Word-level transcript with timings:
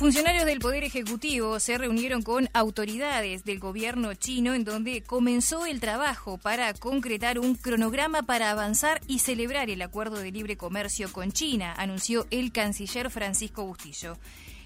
Funcionarios 0.00 0.46
del 0.46 0.60
Poder 0.60 0.82
Ejecutivo 0.82 1.60
se 1.60 1.76
reunieron 1.76 2.22
con 2.22 2.48
autoridades 2.54 3.44
del 3.44 3.58
gobierno 3.58 4.14
chino 4.14 4.54
en 4.54 4.64
donde 4.64 5.02
comenzó 5.02 5.66
el 5.66 5.78
trabajo 5.78 6.38
para 6.38 6.72
concretar 6.72 7.38
un 7.38 7.54
cronograma 7.54 8.22
para 8.22 8.50
avanzar 8.50 9.02
y 9.06 9.18
celebrar 9.18 9.68
el 9.68 9.82
acuerdo 9.82 10.16
de 10.16 10.32
libre 10.32 10.56
comercio 10.56 11.12
con 11.12 11.32
China, 11.32 11.74
anunció 11.76 12.26
el 12.30 12.50
canciller 12.50 13.10
Francisco 13.10 13.66
Bustillo. 13.66 14.16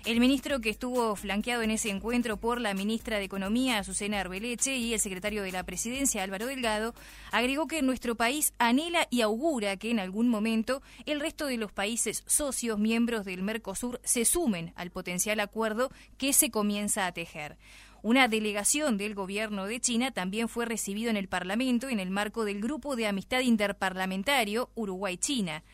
El 0.05 0.21
ministro 0.21 0.61
que 0.61 0.68
estuvo 0.68 1.16
flanqueado 1.16 1.62
en 1.62 1.70
ese 1.70 1.89
encuentro 1.89 2.37
por 2.37 2.61
la 2.61 2.75
ministra 2.75 3.16
de 3.16 3.25
Economía, 3.25 3.79
Azucena 3.79 4.20
Arbeleche, 4.20 4.77
y 4.77 4.93
el 4.93 5.00
secretario 5.00 5.43
de 5.43 5.50
la 5.50 5.62
Presidencia, 5.62 6.23
Álvaro 6.23 6.45
Delgado, 6.45 6.95
agregó 7.32 7.66
que 7.66 7.80
nuestro 7.80 8.14
país 8.14 8.52
anhela 8.59 9.09
y 9.09 9.23
augura 9.23 9.79
que 9.79 9.91
en 9.91 9.98
algún 9.98 10.29
momento 10.29 10.82
el 11.06 11.20
resto 11.20 11.46
de 11.46 11.56
los 11.56 11.73
países 11.73 12.23
socios 12.27 12.79
miembros 12.79 13.24
del 13.24 13.43
Mercosur 13.43 13.98
se 14.05 14.27
sumen 14.27 14.74
al 14.77 14.91
potencial 14.91 15.41
acuerdo 15.41 15.91
que 16.18 16.34
se 16.34 16.51
comienza 16.51 17.07
a 17.07 17.12
tejer. 17.12 17.57
Una 18.02 18.29
delegación 18.29 18.98
del 18.98 19.15
gobierno 19.15 19.65
de 19.65 19.80
China 19.80 20.10
también 20.10 20.51
fue 20.51 20.66
recibido 20.66 21.09
en 21.09 21.16
el 21.16 21.29
Parlamento 21.29 21.88
en 21.88 21.98
el 21.98 22.10
marco 22.10 22.45
del 22.45 22.60
Grupo 22.60 22.95
de 22.95 23.07
Amistad 23.07 23.41
Interparlamentario 23.41 24.68
Uruguay-China. 24.74 25.65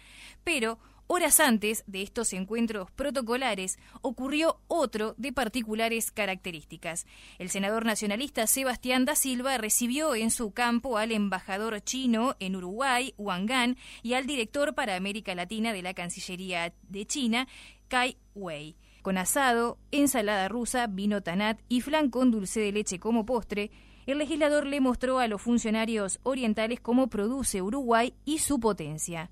Pero 0.45 0.79
Horas 1.13 1.41
antes 1.41 1.83
de 1.89 2.03
estos 2.03 2.33
encuentros 2.35 2.89
protocolares 2.93 3.81
ocurrió 4.01 4.61
otro 4.69 5.17
de 5.19 5.33
particulares 5.33 6.13
características. 6.13 7.05
El 7.41 7.51
senador 7.51 7.85
nacionalista 7.85 8.47
Sebastián 8.47 9.07
da 9.07 9.17
Silva 9.17 9.59
recibió 9.59 10.15
en 10.15 10.31
su 10.31 10.53
campo 10.53 10.99
al 10.99 11.11
embajador 11.11 11.81
chino 11.81 12.37
en 12.39 12.55
Uruguay, 12.55 13.13
Wang 13.19 13.49
Gan, 13.49 13.77
y 14.05 14.13
al 14.13 14.29
director 14.29 14.77
para 14.77 14.95
América 14.95 15.35
Latina 15.35 15.73
de 15.73 15.83
la 15.83 15.95
Cancillería 15.95 16.73
de 16.89 17.05
China, 17.07 17.49
Kai 17.89 18.17
Wei. 18.37 18.77
Con 19.03 19.19
asado, 19.19 19.79
ensalada 19.91 20.47
rusa, 20.47 20.87
vino 20.87 21.23
tanat 21.23 21.59
y 21.69 21.81
flan 21.81 22.11
con 22.11 22.31
dulce 22.31 22.61
de 22.61 22.71
leche 22.71 23.01
como 23.01 23.27
postre, 23.27 23.73
el 24.07 24.19
legislador 24.19 24.65
le 24.65 24.81
mostró 24.81 25.19
a 25.19 25.27
los 25.27 25.43
funcionarios 25.43 26.21
orientales 26.23 26.79
cómo 26.79 27.09
produce 27.09 27.63
Uruguay 27.63 28.15
y 28.25 28.39
su 28.39 28.61
potencia. 28.61 29.29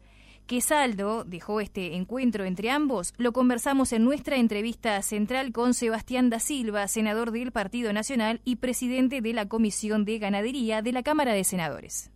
¿Qué 0.48 0.62
saldo 0.62 1.24
dejó 1.24 1.60
este 1.60 1.94
encuentro 1.94 2.46
entre 2.46 2.70
ambos? 2.70 3.12
Lo 3.18 3.32
conversamos 3.32 3.92
en 3.92 4.02
nuestra 4.02 4.36
entrevista 4.36 5.02
central 5.02 5.52
con 5.52 5.74
Sebastián 5.74 6.30
da 6.30 6.38
Silva, 6.38 6.88
senador 6.88 7.32
del 7.32 7.52
Partido 7.52 7.92
Nacional 7.92 8.40
y 8.46 8.56
presidente 8.56 9.20
de 9.20 9.34
la 9.34 9.46
Comisión 9.46 10.06
de 10.06 10.18
Ganadería 10.18 10.80
de 10.80 10.92
la 10.92 11.02
Cámara 11.02 11.34
de 11.34 11.44
Senadores. 11.44 12.10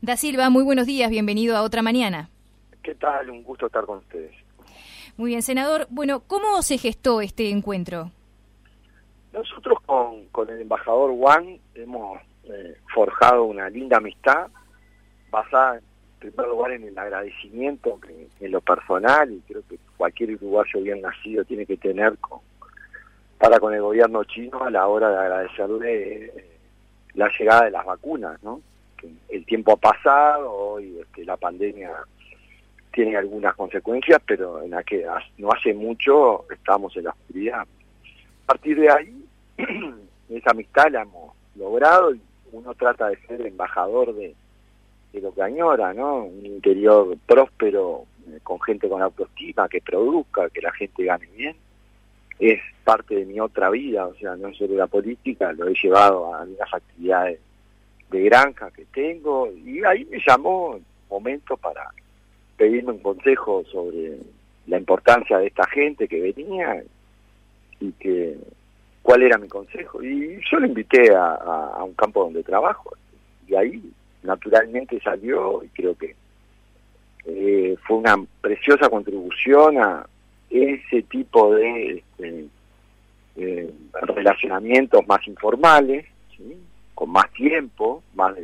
Da 0.00 0.16
Silva, 0.16 0.48
muy 0.48 0.62
buenos 0.62 0.86
días, 0.86 1.10
bienvenido 1.10 1.56
a 1.56 1.62
otra 1.62 1.82
mañana. 1.82 2.30
¿Qué 2.84 2.94
tal? 2.94 3.30
Un 3.30 3.42
gusto 3.42 3.66
estar 3.66 3.84
con 3.84 3.98
ustedes. 3.98 4.32
Muy 5.16 5.30
bien, 5.30 5.42
senador. 5.42 5.88
Bueno, 5.90 6.20
¿cómo 6.20 6.62
se 6.62 6.78
gestó 6.78 7.20
este 7.20 7.50
encuentro? 7.50 8.12
Nosotros 9.32 9.80
con, 9.84 10.28
con 10.28 10.48
el 10.50 10.60
embajador 10.60 11.10
Wang 11.10 11.58
hemos 11.74 12.20
eh, 12.44 12.76
forjado 12.94 13.42
una 13.42 13.68
linda 13.68 13.96
amistad 13.96 14.46
basada 15.32 15.78
en 15.78 15.87
en 15.87 15.87
primer 16.18 16.48
lugar 16.48 16.72
en 16.72 16.84
el 16.84 16.98
agradecimiento 16.98 17.98
en 18.40 18.50
lo 18.52 18.60
personal 18.60 19.32
y 19.32 19.40
creo 19.40 19.62
que 19.68 19.78
cualquier 19.96 20.34
uruguayo 20.34 20.80
bien 20.80 21.00
nacido 21.00 21.44
tiene 21.44 21.66
que 21.66 21.76
tener 21.76 22.16
con, 22.18 22.40
para 23.38 23.58
con 23.58 23.72
el 23.72 23.80
gobierno 23.80 24.24
chino 24.24 24.62
a 24.62 24.70
la 24.70 24.86
hora 24.86 25.10
de 25.10 25.16
agradecerle 25.16 26.24
eh, 26.26 26.58
la 27.14 27.30
llegada 27.38 27.64
de 27.64 27.70
las 27.70 27.84
vacunas, 27.84 28.42
¿no? 28.42 28.60
Que 28.96 29.08
el 29.28 29.44
tiempo 29.46 29.72
ha 29.72 29.76
pasado, 29.76 30.80
y 30.80 30.98
este, 30.98 31.24
la 31.24 31.36
pandemia 31.36 31.92
tiene 32.92 33.16
algunas 33.16 33.54
consecuencias, 33.54 34.20
pero 34.26 34.62
en 34.62 34.70
la 34.70 34.82
que 34.82 35.06
no 35.38 35.50
hace 35.52 35.72
mucho 35.72 36.46
estábamos 36.50 36.96
en 36.96 37.04
la 37.04 37.10
oscuridad. 37.10 37.60
A 37.60 38.46
partir 38.46 38.80
de 38.80 38.90
ahí, 38.90 39.24
esa 40.30 40.50
amistad 40.50 40.90
la 40.90 41.02
hemos 41.02 41.34
logrado 41.54 42.14
y 42.14 42.20
uno 42.52 42.74
trata 42.74 43.08
de 43.08 43.16
ser 43.26 43.46
embajador 43.46 44.14
de, 44.14 44.34
de 45.12 45.20
lo 45.20 45.32
que 45.32 45.42
añora, 45.42 45.94
¿no? 45.94 46.24
Un 46.24 46.44
interior 46.44 47.16
próspero, 47.26 48.04
eh, 48.28 48.40
con 48.42 48.60
gente 48.60 48.88
con 48.88 49.02
autoestima, 49.02 49.68
que 49.68 49.80
produzca, 49.80 50.50
que 50.50 50.60
la 50.60 50.72
gente 50.72 51.04
gane 51.04 51.26
bien. 51.36 51.56
Es 52.38 52.60
parte 52.84 53.16
de 53.16 53.24
mi 53.24 53.40
otra 53.40 53.70
vida, 53.70 54.06
o 54.06 54.14
sea, 54.14 54.36
no 54.36 54.52
solo 54.54 54.76
la 54.76 54.86
política, 54.86 55.52
lo 55.52 55.66
he 55.66 55.74
llevado 55.74 56.34
a 56.34 56.42
algunas 56.42 56.72
actividades 56.72 57.40
de 58.10 58.22
granja 58.22 58.70
que 58.70 58.84
tengo, 58.86 59.50
y 59.52 59.82
ahí 59.84 60.04
me 60.06 60.18
llamó 60.26 60.78
momento 61.10 61.56
para 61.56 61.90
pedirme 62.56 62.92
un 62.92 62.98
consejo 62.98 63.64
sobre 63.70 64.18
la 64.66 64.78
importancia 64.78 65.38
de 65.38 65.48
esta 65.48 65.66
gente 65.68 66.06
que 66.06 66.20
venía 66.20 66.82
y 67.80 67.92
que 67.92 68.36
cuál 69.02 69.22
era 69.22 69.38
mi 69.38 69.48
consejo. 69.48 70.02
Y 70.02 70.40
yo 70.50 70.58
le 70.58 70.68
invité 70.68 71.14
a 71.14 71.82
un 71.84 71.94
campo 71.94 72.24
donde 72.24 72.42
trabajo, 72.42 72.92
y 73.46 73.54
ahí 73.54 73.82
naturalmente 74.22 75.00
salió 75.00 75.62
y 75.62 75.68
creo 75.68 75.96
que 75.96 76.14
eh, 77.24 77.76
fue 77.86 77.98
una 77.98 78.16
preciosa 78.40 78.88
contribución 78.88 79.78
a 79.78 80.06
ese 80.50 81.02
tipo 81.02 81.54
de 81.54 81.98
este, 81.98 82.46
eh, 83.36 83.70
relacionamientos 83.92 85.06
más 85.06 85.26
informales, 85.26 86.06
con 86.94 87.10
más 87.10 87.30
tiempo, 87.32 88.02
más 88.14 88.34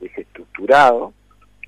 desestructurado, 0.00 1.12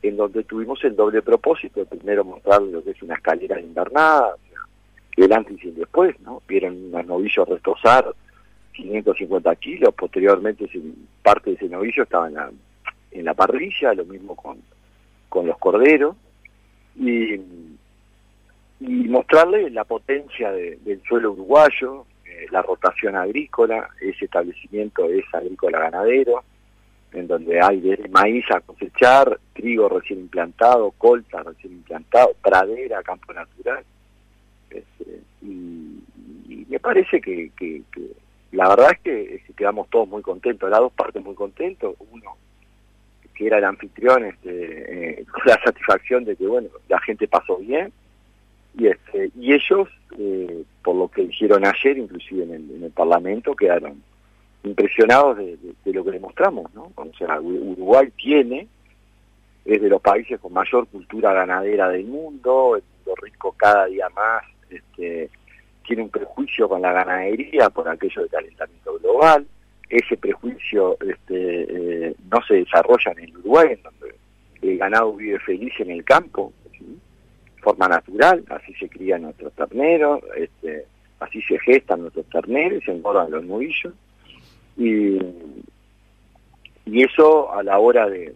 en 0.02 0.16
donde 0.16 0.44
tuvimos 0.44 0.82
el 0.84 0.96
doble 0.96 1.22
propósito, 1.22 1.84
primero 1.84 2.24
mostrar 2.24 2.62
lo 2.62 2.82
que 2.82 2.90
es 2.90 3.02
una 3.02 3.14
escalera 3.14 3.56
de 3.56 3.62
invernada, 3.62 4.34
el 5.16 5.32
antes 5.32 5.62
y 5.62 5.68
el 5.68 5.74
después, 5.74 6.18
¿no? 6.20 6.42
Vieron 6.48 6.74
un 6.74 7.06
novillo 7.06 7.44
retosar 7.44 8.14
550 8.72 9.54
kilos, 9.56 9.94
posteriormente 9.94 10.68
parte 11.22 11.50
de 11.50 11.56
ese 11.56 11.68
novillo 11.68 12.04
estaba 12.04 12.28
en 12.28 12.34
la 12.34 12.50
en 13.10 13.24
la 13.24 13.34
parrilla, 13.34 13.94
lo 13.94 14.04
mismo 14.04 14.36
con, 14.36 14.58
con 15.28 15.46
los 15.46 15.58
corderos, 15.58 16.16
y, 16.96 17.34
y 18.80 19.08
mostrarle 19.08 19.70
la 19.70 19.84
potencia 19.84 20.52
del 20.52 21.02
suelo 21.06 21.32
uruguayo, 21.32 22.06
eh, 22.24 22.46
la 22.50 22.62
rotación 22.62 23.16
agrícola, 23.16 23.88
ese 24.00 24.24
establecimiento 24.24 25.06
es 25.06 25.24
agrícola 25.32 25.80
ganadero, 25.80 26.42
en 27.12 27.26
donde 27.26 27.60
hay 27.60 27.80
desde 27.80 28.08
maíz 28.08 28.44
a 28.50 28.60
cosechar, 28.60 29.38
trigo 29.52 29.88
recién 29.88 30.20
implantado, 30.20 30.92
colza 30.92 31.42
recién 31.42 31.74
implantado, 31.74 32.34
pradera, 32.40 33.02
campo 33.02 33.32
natural. 33.32 33.84
Este, 34.70 35.20
y, 35.42 35.98
me 36.68 36.78
parece 36.78 37.20
que, 37.20 37.50
que, 37.58 37.82
la 38.52 38.68
verdad 38.68 38.92
es 38.92 38.98
que, 39.00 39.42
quedamos 39.56 39.88
todos 39.90 40.08
muy 40.08 40.22
contentos, 40.22 40.70
las 40.70 40.80
dos 40.80 40.92
partes 40.92 41.22
muy 41.22 41.34
contentos, 41.34 41.96
uno 42.12 42.36
que 43.40 43.46
era 43.46 43.56
el 43.56 43.64
anfitrión, 43.64 44.26
este, 44.26 44.50
eh, 45.20 45.24
con 45.24 45.40
la 45.46 45.58
satisfacción 45.64 46.26
de 46.26 46.36
que, 46.36 46.46
bueno, 46.46 46.68
la 46.90 47.00
gente 47.00 47.26
pasó 47.26 47.56
bien, 47.56 47.90
y, 48.76 48.86
este, 48.86 49.30
y 49.34 49.54
ellos, 49.54 49.88
eh, 50.18 50.62
por 50.84 50.94
lo 50.94 51.08
que 51.08 51.22
dijeron 51.22 51.64
ayer, 51.64 51.96
inclusive 51.96 52.42
en 52.44 52.82
el, 52.82 52.90
Parlamento, 52.90 53.56
quedaron 53.56 54.02
impresionados 54.62 55.38
de, 55.38 55.56
lo 55.86 56.04
que 56.04 56.10
demostramos, 56.10 56.70
¿no? 56.74 56.92
O 56.94 57.12
sea, 57.16 57.40
Uruguay 57.40 58.12
tiene, 58.14 58.68
es 59.64 59.80
de 59.80 59.88
los 59.88 60.02
países 60.02 60.38
con 60.38 60.52
mayor 60.52 60.86
cultura 60.88 61.32
ganadera 61.32 61.88
del 61.88 62.04
mundo, 62.04 62.76
el 62.76 62.82
mundo 62.82 63.22
rico 63.22 63.54
cada 63.56 63.86
día 63.86 64.10
más, 64.10 64.42
este, 64.68 65.30
tiene 65.86 66.02
un 66.02 66.10
prejuicio 66.10 66.68
con 66.68 66.82
la 66.82 66.92
ganadería 66.92 67.70
por 67.70 67.88
aquello 67.88 68.22
de 68.22 68.28
calentamiento 68.28 68.98
global, 68.98 69.46
ese 69.90 70.16
prejuicio 70.16 70.96
este, 71.00 72.08
eh, 72.08 72.14
no 72.30 72.40
se 72.46 72.54
desarrolla 72.54 73.12
en 73.12 73.24
el 73.24 73.36
Uruguay, 73.38 73.72
en 73.72 73.82
donde 73.82 74.14
el 74.62 74.78
ganado 74.78 75.14
vive 75.14 75.38
feliz 75.40 75.72
en 75.80 75.90
el 75.90 76.04
campo, 76.04 76.52
de 76.72 77.62
forma 77.62 77.88
natural, 77.88 78.44
así 78.48 78.72
se 78.74 78.88
crían 78.88 79.22
nuestros 79.22 79.52
terneros, 79.54 80.22
este, 80.36 80.86
así 81.18 81.42
se 81.42 81.58
gestan 81.58 82.02
nuestros 82.02 82.26
terneros, 82.26 82.84
se 82.84 82.92
engordan 82.92 83.30
los 83.30 83.44
novillos, 83.44 83.92
y, 84.76 85.18
y 86.86 87.02
eso 87.02 87.52
a 87.52 87.62
la 87.62 87.78
hora 87.78 88.08
de, 88.08 88.34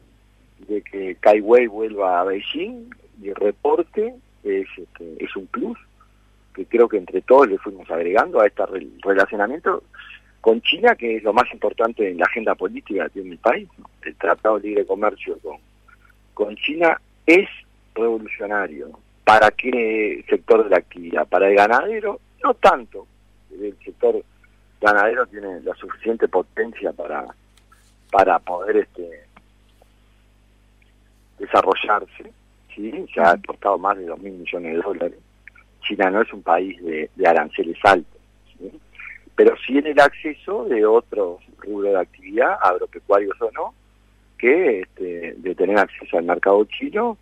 de 0.68 0.82
que 0.82 1.16
Kai 1.20 1.40
Wei 1.40 1.66
vuelva 1.66 2.20
a 2.20 2.24
Beijing 2.24 2.90
y 3.22 3.32
reporte 3.32 4.14
es, 4.42 4.66
este, 4.76 5.24
es 5.24 5.36
un 5.36 5.46
plus 5.46 5.78
que 6.54 6.66
creo 6.66 6.88
que 6.88 6.98
entre 6.98 7.20
todos 7.22 7.48
le 7.48 7.58
fuimos 7.58 7.90
agregando 7.90 8.40
a 8.40 8.46
este 8.46 8.62
relacionamiento 9.02 9.82
con 10.44 10.60
China, 10.60 10.94
que 10.94 11.16
es 11.16 11.22
lo 11.22 11.32
más 11.32 11.50
importante 11.54 12.06
en 12.06 12.18
la 12.18 12.26
agenda 12.26 12.54
política 12.54 13.04
que 13.04 13.22
tiene 13.22 13.38
país. 13.38 13.66
El 14.02 14.14
Tratado 14.16 14.58
de 14.58 14.68
Libre 14.68 14.84
Comercio 14.84 15.38
con, 16.34 16.54
China 16.56 17.00
es 17.24 17.48
revolucionario. 17.94 18.90
¿Para 19.24 19.50
qué 19.52 20.22
sector 20.28 20.64
de 20.64 20.68
la 20.68 20.76
actividad? 20.76 21.26
Para 21.26 21.48
el 21.48 21.54
ganadero, 21.54 22.20
no 22.42 22.52
tanto. 22.52 23.06
El 23.58 23.74
sector 23.82 24.22
ganadero 24.82 25.24
tiene 25.28 25.62
la 25.62 25.74
suficiente 25.76 26.28
potencia 26.28 26.92
para, 26.92 27.24
para 28.12 28.38
poder 28.38 28.76
este 28.76 29.24
desarrollarse. 31.38 32.30
¿sí? 32.74 33.06
Ya 33.16 33.30
ha 33.30 33.38
costado 33.38 33.78
más 33.78 33.96
de 33.96 34.04
dos 34.04 34.18
mil 34.18 34.34
millones 34.34 34.74
de 34.74 34.82
dólares. 34.82 35.18
China 35.80 36.10
no 36.10 36.20
es 36.20 36.30
un 36.34 36.42
país 36.42 36.78
de, 36.84 37.08
aranceles 37.26 37.78
altos, 37.82 38.13
pero 39.36 39.54
sí 39.66 39.78
en 39.78 39.86
el 39.86 40.00
acceso 40.00 40.64
de 40.64 40.84
otros 40.86 41.40
rubros 41.58 41.92
de 41.92 42.00
actividad, 42.00 42.56
agropecuarios 42.62 43.40
o 43.40 43.50
no, 43.52 43.74
que 44.38 44.80
este, 44.80 45.34
de 45.36 45.54
tener 45.54 45.78
acceso 45.78 46.18
al 46.18 46.24
mercado 46.24 46.64
chino 46.64 47.16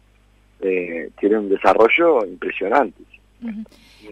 eh, 0.60 1.10
tiene 1.18 1.38
un 1.38 1.48
desarrollo 1.48 2.24
impresionante. 2.24 3.02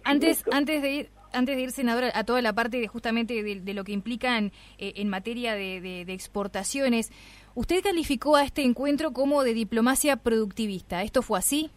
Antes, 0.04 0.44
antes 0.50 0.82
de 0.82 0.90
ir, 0.90 1.08
antes 1.32 1.56
de 1.56 1.62
ir, 1.62 1.70
senador, 1.70 2.04
a 2.12 2.24
toda 2.24 2.42
la 2.42 2.52
parte 2.52 2.80
de 2.80 2.88
justamente 2.88 3.42
de, 3.42 3.74
lo 3.74 3.84
que 3.84 3.92
implican 3.92 4.52
eh, 4.78 4.94
en 4.96 5.08
materia 5.08 5.54
de, 5.54 6.02
exportaciones, 6.08 7.12
usted 7.54 7.82
calificó 7.82 8.36
a 8.36 8.44
este 8.44 8.62
encuentro 8.62 9.12
como 9.12 9.44
de 9.44 9.54
diplomacia 9.54 10.16
productivista. 10.16 11.02
¿Esto 11.02 11.22
fue 11.22 11.38
así? 11.38 11.70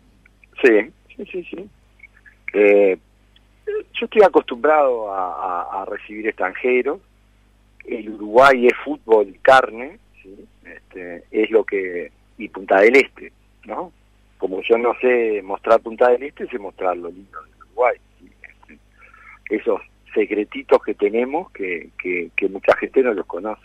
Sí, 0.61 0.91
sí, 1.15 1.25
sí, 1.31 1.43
sí. 1.43 1.69
Eh, 2.53 2.97
yo 3.65 4.05
estoy 4.05 4.23
acostumbrado 4.23 5.11
a, 5.11 5.85
recibir 5.87 6.27
extranjeros. 6.27 6.99
El 7.85 8.09
Uruguay 8.09 8.67
es 8.67 8.73
fútbol 8.83 9.35
carne, 9.41 9.99
este, 10.63 11.23
es 11.31 11.51
lo 11.51 11.63
que... 11.65 12.11
y 12.37 12.47
Punta 12.47 12.79
del 12.79 12.95
Este, 12.95 13.33
¿no? 13.65 13.91
Como 14.37 14.61
yo 14.61 14.77
no 14.77 14.93
sé 15.01 15.41
mostrar 15.43 15.81
Punta 15.81 16.09
del 16.09 16.23
Este, 16.23 16.47
sé 16.47 16.57
mostrar 16.57 16.95
lo 16.95 17.09
lindo 17.09 17.41
del 17.41 17.55
Uruguay 17.67 17.97
esos 19.49 19.81
secretitos 20.13 20.81
que 20.83 20.93
tenemos 20.93 21.51
que, 21.51 21.89
que, 22.01 22.49
mucha 22.49 22.75
gente 22.77 23.01
no 23.01 23.13
los 23.13 23.25
conoce. 23.25 23.61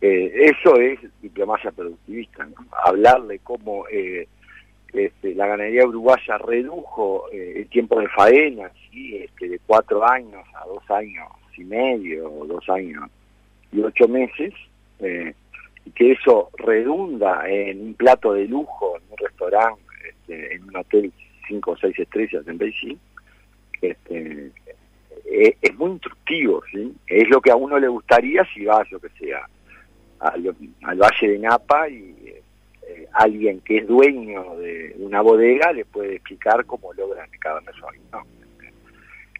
Eh, 0.00 0.50
eso 0.56 0.76
es 0.76 0.98
diplomacia 1.20 1.70
productivista, 1.72 2.48
hablar 2.84 3.22
de 3.24 3.38
cómo 3.40 3.86
eh, 3.88 4.28
este, 4.92 5.34
la 5.34 5.46
ganadería 5.46 5.86
uruguaya 5.86 6.38
redujo 6.38 7.26
eh, 7.32 7.54
el 7.56 7.68
tiempo 7.68 8.00
de 8.00 8.08
faena 8.08 8.70
¿sí? 8.90 9.16
este, 9.16 9.48
de 9.48 9.60
cuatro 9.66 10.06
años 10.06 10.44
a 10.54 10.66
dos 10.66 10.82
años 10.90 11.28
y 11.56 11.64
medio, 11.64 12.30
dos 12.46 12.68
años 12.68 13.10
y 13.72 13.80
ocho 13.80 14.08
meses, 14.08 14.54
y 14.98 15.90
que 15.92 16.12
eso 16.12 16.50
redunda 16.58 17.48
en 17.48 17.80
un 17.80 17.94
plato 17.94 18.32
de 18.32 18.46
lujo, 18.46 18.96
en 18.96 19.02
un 19.10 19.16
restaurante, 19.16 19.82
este, 20.08 20.54
en 20.54 20.64
un 20.64 20.76
hotel 20.76 21.12
cinco 21.46 21.72
o 21.72 21.76
seis 21.76 21.98
estrellas 21.98 22.46
en 22.46 22.58
Beijing, 22.58 22.98
este, 23.82 24.52
eh, 25.26 25.56
es 25.60 25.74
muy 25.76 25.92
instructivo, 25.92 26.62
¿sí? 26.70 26.94
Es 27.06 27.28
lo 27.28 27.40
que 27.40 27.50
a 27.50 27.56
uno 27.56 27.78
le 27.78 27.88
gustaría 27.88 28.44
si 28.52 28.64
va, 28.64 28.84
yo 28.90 28.98
que 29.00 29.08
sea, 29.10 29.46
al, 30.20 30.42
Valle 30.82 31.28
de 31.28 31.38
Napa 31.38 31.88
y 31.88 32.14
eh, 32.26 33.06
alguien 33.12 33.60
que 33.60 33.78
es 33.78 33.86
dueño 33.86 34.56
de 34.56 34.94
una 34.98 35.22
bodega 35.22 35.72
le 35.72 35.84
puede 35.84 36.16
explicar 36.16 36.64
cómo 36.66 36.92
logran 36.92 37.28
cada 37.38 37.60
mes 37.62 37.74
¿no? 38.12 38.22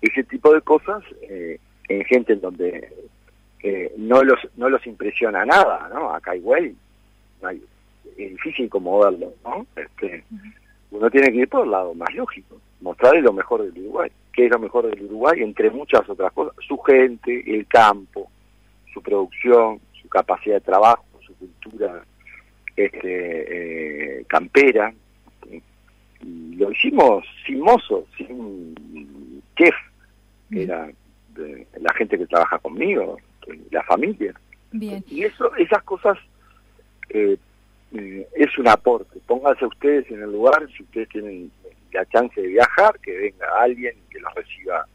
Ese 0.02 0.25
tipo 0.25 0.52
de 0.55 0.61
cosas 0.62 1.02
eh, 1.23 1.58
en 1.88 2.05
gente 2.05 2.32
en 2.35 2.41
donde 2.41 2.88
no 3.99 4.23
los 4.23 4.38
no 4.56 4.70
los 4.70 4.87
impresiona 4.87 5.44
nada, 5.44 5.91
¿no? 5.93 6.14
Acá 6.14 6.35
igual 6.35 6.75
es 7.43 7.61
difícil 8.17 8.70
como 8.70 9.00
verlo, 9.00 9.35
¿no? 9.44 9.67
Este, 9.76 10.25
uno 10.91 11.11
tiene 11.11 11.31
que 11.31 11.38
ir 11.38 11.49
por 11.49 11.64
el 11.64 11.70
lado 11.70 11.94
más 11.94 12.14
lógico, 12.14 12.58
mostrarle 12.81 13.20
lo 13.20 13.35
mejor 13.35 13.62
del 13.62 13.85
Uruguay 13.85 14.11
que 14.32 14.47
es 14.47 14.50
lo 14.50 14.58
mejor 14.58 14.88
del 14.88 15.05
Uruguay, 15.05 15.43
entre 15.43 15.70
muchas 15.70 16.08
otras 16.08 16.32
cosas, 16.32 16.55
su 16.67 16.79
gente, 16.79 17.43
el 17.46 17.67
campo, 17.67 18.31
su 18.93 19.03
producción, 19.03 19.81
su 20.00 20.08
capacidad 20.08 20.56
de 20.56 20.61
trabajo, 20.61 21.05
su 21.20 21.35
cultura 21.35 22.05
este, 22.76 24.20
eh, 24.20 24.25
campera. 24.26 24.93
Y 26.23 26.55
lo 26.56 26.70
hicimos 26.70 27.25
sin 27.46 27.61
mozo, 27.61 28.06
sin 28.17 28.75
chef, 29.56 29.75
que 30.50 30.64
era 30.64 30.91
la 31.81 31.94
gente 31.94 32.19
que 32.19 32.26
trabaja 32.26 32.58
conmigo, 32.58 33.19
la 33.70 33.82
familia. 33.85 34.35
Bien. 34.73 35.02
Y 35.08 35.25
eso, 35.25 35.55
esas 35.56 35.82
cosas 35.82 36.19
eh, 37.08 37.37
eh, 37.93 38.29
es 38.35 38.58
un 38.58 38.69
aporte. 38.69 39.19
Pónganse 39.26 39.67
ustedes 39.67 40.11
en 40.11 40.23
el 40.23 40.32
lugar, 40.32 40.67
si 40.76 40.82
ustedes 40.82 41.08
tienen 41.08 41.50
la 41.93 42.06
chance 42.06 42.41
de 42.41 42.49
viajar, 42.49 42.99
que 43.00 43.17
venga 43.17 43.47
alguien 43.58 43.94
que 44.11 44.20
los 44.20 44.32
reciba 44.35 44.87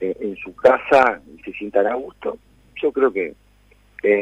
eh, 0.00 0.16
en 0.20 0.36
su 0.36 0.54
casa 0.54 1.20
y 1.34 1.42
se 1.42 1.52
sientan 1.52 1.86
a 1.86 1.94
gusto. 1.94 2.38
Yo 2.80 2.92
creo 2.92 3.12
que 3.12 3.34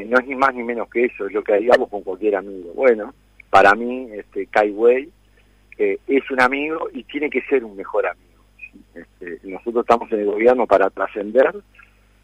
no 0.06 0.18
es 0.18 0.26
ni 0.26 0.34
más 0.34 0.54
ni 0.54 0.62
menos 0.62 0.88
que 0.88 1.04
eso, 1.04 1.26
es 1.26 1.32
lo 1.32 1.42
que 1.42 1.52
haríamos 1.52 1.90
con 1.90 2.02
cualquier 2.02 2.36
amigo. 2.36 2.72
Bueno, 2.74 3.12
para 3.50 3.74
mí 3.74 4.08
este 4.12 4.46
Kai 4.46 4.70
Wei 4.70 5.10
es 5.76 6.30
un 6.30 6.40
amigo 6.40 6.88
y 6.94 7.02
tiene 7.04 7.28
que 7.28 7.42
ser 7.42 7.64
un 7.64 7.76
mejor 7.76 8.06
amigo. 8.06 8.33
Este, 8.94 9.40
nosotros 9.42 9.82
estamos 9.82 10.10
en 10.12 10.20
el 10.20 10.26
gobierno 10.26 10.66
para 10.66 10.90
trascender, 10.90 11.54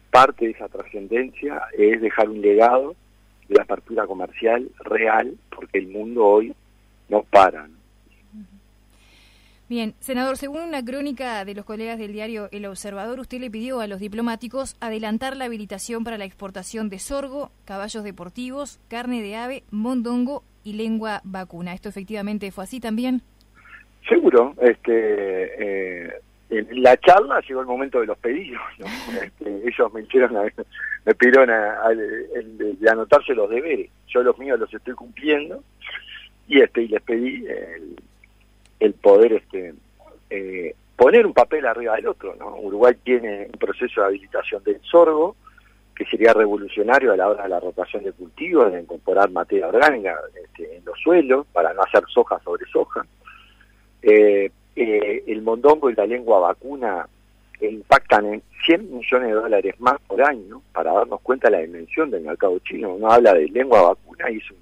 parte 0.09 0.45
de 0.45 0.51
esa 0.51 0.67
trascendencia 0.67 1.61
es 1.77 2.01
dejar 2.01 2.29
un 2.29 2.41
legado 2.41 2.95
de 3.47 3.55
la 3.55 3.63
apertura 3.63 4.05
comercial 4.07 4.69
real, 4.79 5.35
porque 5.53 5.79
el 5.79 5.87
mundo 5.87 6.25
hoy 6.25 6.53
no 7.09 7.23
para. 7.23 7.67
Bien, 9.71 9.93
senador, 9.99 10.35
según 10.35 10.63
una 10.63 10.83
crónica 10.83 11.45
de 11.45 11.55
los 11.55 11.63
colegas 11.63 11.97
del 11.97 12.11
diario 12.11 12.49
El 12.51 12.65
Observador, 12.65 13.21
usted 13.21 13.39
le 13.39 13.49
pidió 13.49 13.79
a 13.79 13.87
los 13.87 14.01
diplomáticos 14.01 14.75
adelantar 14.81 15.37
la 15.37 15.45
habilitación 15.45 16.03
para 16.03 16.17
la 16.17 16.25
exportación 16.25 16.89
de 16.89 16.99
sorgo, 16.99 17.51
caballos 17.63 18.03
deportivos, 18.03 18.81
carne 18.89 19.21
de 19.21 19.37
ave, 19.37 19.63
mondongo 19.71 20.43
y 20.65 20.73
lengua 20.73 21.21
vacuna. 21.23 21.73
¿Esto 21.73 21.87
efectivamente 21.87 22.51
fue 22.51 22.65
así 22.65 22.81
también? 22.81 23.21
Seguro. 24.09 24.55
Este, 24.61 26.07
eh, 26.07 26.21
en 26.51 26.83
la 26.83 26.97
charla 26.97 27.41
llegó 27.41 27.61
el 27.61 27.67
momento 27.67 27.99
de 27.99 28.07
los 28.07 28.17
pedidos. 28.17 28.61
Este, 29.21 29.67
ellos 29.67 29.93
me 29.93 30.01
hicieron, 30.01 30.33
me 31.05 31.15
pidieron 31.15 31.47
de 31.47 32.89
anotarse 32.89 33.33
los 33.33 33.49
deberes. 33.49 33.89
Yo 34.07 34.23
los 34.23 34.37
míos 34.37 34.59
los 34.59 34.73
estoy 34.73 34.93
cumpliendo 34.93 35.63
y 36.47 36.59
este 36.59 36.83
y 36.83 36.87
les 36.89 37.01
pedí 37.01 37.45
el 37.47 37.95
el 38.81 38.93
poder 38.95 39.33
este 39.33 39.73
eh, 40.29 40.75
poner 40.97 41.25
un 41.25 41.33
papel 41.33 41.65
arriba 41.65 41.95
del 41.95 42.07
otro. 42.07 42.35
¿no? 42.37 42.57
Uruguay 42.57 42.95
tiene 43.03 43.47
un 43.53 43.59
proceso 43.59 44.01
de 44.01 44.07
habilitación 44.07 44.63
del 44.63 44.81
sorgo 44.81 45.35
que 45.95 46.05
sería 46.05 46.33
revolucionario 46.33 47.13
a 47.13 47.17
la 47.17 47.29
hora 47.29 47.43
de 47.43 47.49
la 47.49 47.59
rotación 47.59 48.03
de 48.03 48.11
cultivos, 48.11 48.71
de 48.71 48.81
incorporar 48.81 49.29
materia 49.29 49.67
orgánica 49.67 50.17
este, 50.43 50.77
en 50.77 50.83
los 50.83 50.99
suelos 50.99 51.45
para 51.53 51.73
no 51.73 51.83
hacer 51.83 52.03
soja 52.07 52.39
sobre 52.43 52.65
soja. 52.71 53.05
Eh, 54.01 54.51
eh, 54.75 55.23
el 55.27 55.41
mondongo 55.41 55.89
y 55.89 55.95
la 55.95 56.05
lengua 56.05 56.39
vacuna 56.39 57.07
impactan 57.61 58.25
en 58.25 58.43
100 58.65 58.97
millones 58.97 59.29
de 59.29 59.33
dólares 59.33 59.75
más 59.79 59.99
por 60.07 60.21
año 60.21 60.61
para 60.73 60.93
darnos 60.93 61.21
cuenta 61.21 61.49
de 61.49 61.57
la 61.57 61.63
dimensión 61.63 62.09
del 62.09 62.23
mercado 62.23 62.57
chino. 62.59 62.93
Uno 62.93 63.11
habla 63.11 63.33
de 63.33 63.47
lengua 63.49 63.81
vacuna 63.81 64.31
y 64.31 64.37
es 64.37 64.51
un 64.51 64.57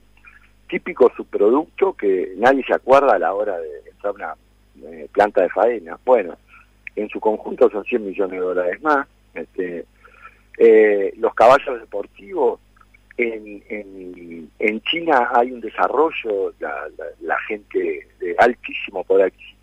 típico 0.68 1.12
subproducto 1.16 1.94
que 1.94 2.34
nadie 2.38 2.64
se 2.66 2.74
acuerda 2.74 3.14
a 3.16 3.20
la 3.20 3.34
hora 3.34 3.58
de 3.58 3.90
entrar 3.90 4.14
a 4.14 4.16
una 4.16 4.36
eh, 4.84 5.08
planta 5.12 5.42
de 5.42 5.50
faena. 5.50 5.98
Bueno, 6.06 6.38
en 6.96 7.10
su 7.10 7.20
conjunto 7.20 7.70
son 7.70 7.84
100 7.84 8.06
millones 8.06 8.40
de 8.40 8.46
dólares 8.46 8.82
más. 8.82 9.08
Este, 9.34 9.86
eh, 10.58 11.14
los 11.18 11.34
caballos 11.34 11.80
deportivos, 11.80 12.60
en, 13.18 13.64
en, 14.60 14.82
China 14.82 15.30
hay 15.34 15.52
un 15.52 15.60
desarrollo, 15.60 16.54
la, 16.60 17.38
gente 17.48 18.08
de 18.20 18.36
altísimo 18.38 19.04
poder 19.04 19.26
adquisitivo 19.26 19.59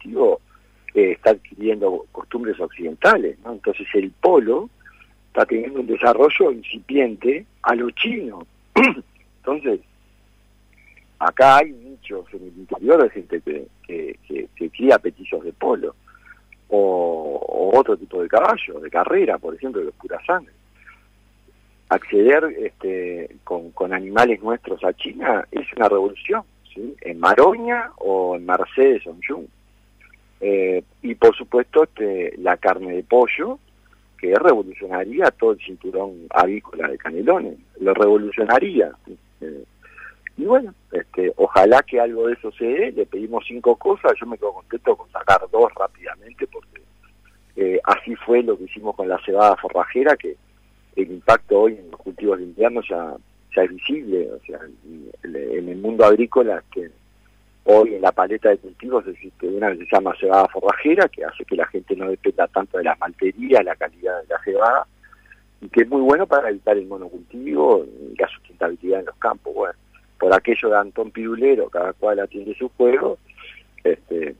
eh, 0.94 1.12
está 1.12 1.30
adquiriendo 1.30 2.06
costumbres 2.12 2.58
occidentales, 2.58 3.38
¿no? 3.44 3.52
Entonces 3.52 3.86
el 3.94 4.10
polo 4.10 4.70
está 5.28 5.44
teniendo 5.44 5.80
un 5.80 5.86
desarrollo 5.86 6.50
incipiente 6.50 7.44
a 7.62 7.74
lo 7.74 7.90
chino. 7.90 8.46
Entonces, 9.38 9.80
acá 11.18 11.58
hay 11.58 11.72
nichos 11.72 12.24
en 12.32 12.42
el 12.42 12.56
interior 12.56 13.02
de 13.02 13.10
gente 13.10 13.40
que, 13.40 13.68
que, 13.86 14.70
cría 14.70 14.98
petillos 14.98 15.44
de 15.44 15.52
polo 15.52 15.94
o, 16.68 17.70
otro 17.74 17.96
tipo 17.96 18.22
de 18.22 18.28
caballo, 18.28 18.80
de 18.80 18.90
carrera, 18.90 19.38
por 19.38 19.54
ejemplo, 19.54 19.84
de 19.84 19.92
pura 19.92 20.18
sangre. 20.26 20.52
Acceder 21.88 22.44
este, 22.58 23.36
con, 23.44 23.92
animales 23.92 24.42
nuestros 24.42 24.82
a 24.84 24.92
China 24.94 25.46
es 25.50 25.66
una 25.76 25.88
revolución, 25.88 26.42
¿sí? 26.74 26.96
en 27.02 27.20
Maroña 27.20 27.90
o 27.98 28.36
en 28.36 28.46
Mercedes 28.46 29.06
o 29.06 29.10
en 29.10 29.20
eh, 30.40 30.82
y 31.02 31.14
por 31.14 31.34
supuesto 31.36 31.84
este, 31.84 32.34
la 32.38 32.56
carne 32.56 32.96
de 32.96 33.02
pollo, 33.02 33.58
que 34.18 34.34
revolucionaría 34.34 35.30
todo 35.30 35.52
el 35.52 35.60
cinturón 35.60 36.26
avícola 36.30 36.88
de 36.88 36.98
Canelones, 36.98 37.58
lo 37.80 37.94
revolucionaría. 37.94 38.92
Eh, 39.40 39.64
y 40.38 40.44
bueno, 40.44 40.74
este, 40.92 41.32
ojalá 41.36 41.82
que 41.82 42.00
algo 42.00 42.26
de 42.26 42.34
eso 42.34 42.50
se 42.52 42.64
dé, 42.64 42.92
le 42.92 43.06
pedimos 43.06 43.44
cinco 43.46 43.76
cosas, 43.76 44.12
yo 44.20 44.26
me 44.26 44.36
quedo 44.36 44.52
contento 44.52 44.96
con 44.96 45.10
sacar 45.10 45.40
dos 45.50 45.72
rápidamente 45.74 46.46
porque 46.46 46.82
eh, 47.56 47.80
así 47.84 48.14
fue 48.16 48.42
lo 48.42 48.56
que 48.58 48.64
hicimos 48.64 48.94
con 48.94 49.08
la 49.08 49.18
cebada 49.24 49.56
forrajera, 49.56 50.16
que 50.16 50.36
el 50.94 51.10
impacto 51.10 51.60
hoy 51.60 51.74
en 51.74 51.90
los 51.90 52.00
cultivos 52.00 52.38
de 52.38 52.44
invierno 52.44 52.82
ya, 52.88 53.16
ya 53.54 53.62
es 53.62 53.70
visible, 53.70 54.30
o 54.30 54.40
sea, 54.40 54.60
en, 55.24 55.68
el 55.68 55.76
mundo 55.78 56.04
agrícola 56.04 56.62
que 56.70 56.85
Hoy 57.68 57.94
en 57.94 58.02
la 58.02 58.12
paleta 58.12 58.50
de 58.50 58.58
cultivos 58.58 59.04
existe 59.08 59.48
una 59.48 59.72
que 59.72 59.78
se 59.78 59.88
llama 59.90 60.14
cebada 60.20 60.46
forrajera, 60.46 61.08
que 61.08 61.24
hace 61.24 61.44
que 61.44 61.56
la 61.56 61.66
gente 61.66 61.96
no 61.96 62.08
dependa 62.08 62.46
tanto 62.46 62.78
de 62.78 62.84
la 62.84 62.94
maltería, 62.94 63.60
la 63.64 63.74
calidad 63.74 64.22
de 64.22 64.28
la 64.28 64.40
cebada, 64.44 64.86
y 65.60 65.68
que 65.68 65.82
es 65.82 65.88
muy 65.88 66.00
bueno 66.00 66.28
para 66.28 66.50
evitar 66.50 66.76
el 66.76 66.86
monocultivo 66.86 67.84
y 67.84 68.16
la 68.16 68.28
sustentabilidad 68.28 69.00
en 69.00 69.06
los 69.06 69.16
campos. 69.16 69.52
Bueno, 69.52 69.74
por 70.16 70.32
aquello 70.32 70.68
de 70.68 70.76
Antón 70.76 71.10
Pirulero, 71.10 71.68
cada 71.68 71.92
cual 71.92 72.20
atiende 72.20 72.54
su 72.54 72.68
juego, 72.68 73.18
este, 73.82 74.36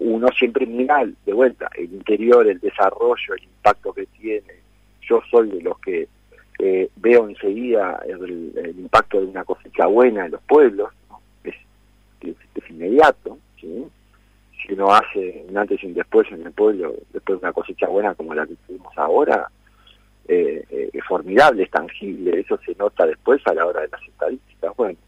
uno 0.00 0.28
siempre 0.36 0.66
mira 0.66 1.06
de 1.24 1.32
vuelta 1.32 1.70
el 1.76 1.92
interior, 1.92 2.46
el 2.46 2.58
desarrollo, 2.58 3.34
el 3.34 3.44
impacto 3.44 3.92
que 3.92 4.06
tiene. 4.06 4.54
Yo 5.08 5.20
soy 5.30 5.48
de 5.48 5.62
los 5.62 5.78
que 5.78 6.08
eh, 6.58 6.88
veo 6.96 7.28
enseguida 7.28 8.02
el, 8.06 8.74
impacto 8.78 9.20
de 9.20 9.26
una 9.26 9.44
cosecha 9.44 9.86
buena 9.86 10.26
en 10.26 10.32
los 10.32 10.42
pueblos, 10.42 10.90
es, 12.30 12.70
inmediato. 12.70 13.38
¿sí? 13.60 13.84
Si 14.62 14.72
uno 14.72 14.92
hace 14.92 15.44
un 15.48 15.56
antes 15.56 15.82
y 15.82 15.86
un 15.86 15.94
después 15.94 16.30
en 16.32 16.46
el 16.46 16.52
pueblo, 16.52 16.94
después 17.12 17.40
de 17.40 17.46
una 17.46 17.52
cosecha 17.52 17.86
buena 17.88 18.14
como 18.14 18.34
la 18.34 18.46
que 18.46 18.54
tuvimos 18.66 18.96
ahora, 18.96 19.48
eh, 20.26 20.64
eh, 20.70 20.90
es 20.92 21.04
formidable, 21.04 21.64
es 21.64 21.70
tangible, 21.70 22.40
eso 22.40 22.58
se 22.64 22.74
nota 22.76 23.06
después 23.06 23.42
a 23.46 23.54
la 23.54 23.66
hora 23.66 23.82
de 23.82 23.88
las 23.88 24.02
estadísticas. 24.02 24.74
Bueno, 24.76 24.98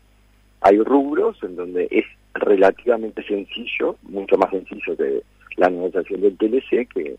hay 0.61 0.79
rubros 0.79 1.43
en 1.43 1.57
donde 1.57 1.89
es 1.91 2.05
relativamente 2.35 3.23
sencillo, 3.27 3.97
mucho 4.03 4.37
más 4.37 4.51
sencillo 4.51 4.97
que 4.97 5.23
la 5.57 5.71
negociación 5.71 6.21
del 6.21 6.37
TLC, 6.37 6.89
que, 6.89 7.17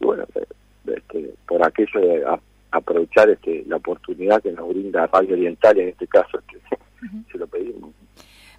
bueno, 0.00 0.24
este, 0.86 1.34
por 1.46 1.64
aquello 1.66 2.00
de 2.00 2.24
aprovechar 2.70 3.28
este, 3.28 3.64
la 3.66 3.76
oportunidad 3.76 4.42
que 4.42 4.52
nos 4.52 4.68
brinda 4.68 5.06
Radio 5.08 5.34
Oriental, 5.34 5.78
en 5.78 5.88
este 5.88 6.06
caso, 6.06 6.38
este, 6.38 6.78
se 7.32 7.38
lo 7.38 7.46
pedimos. 7.46 7.90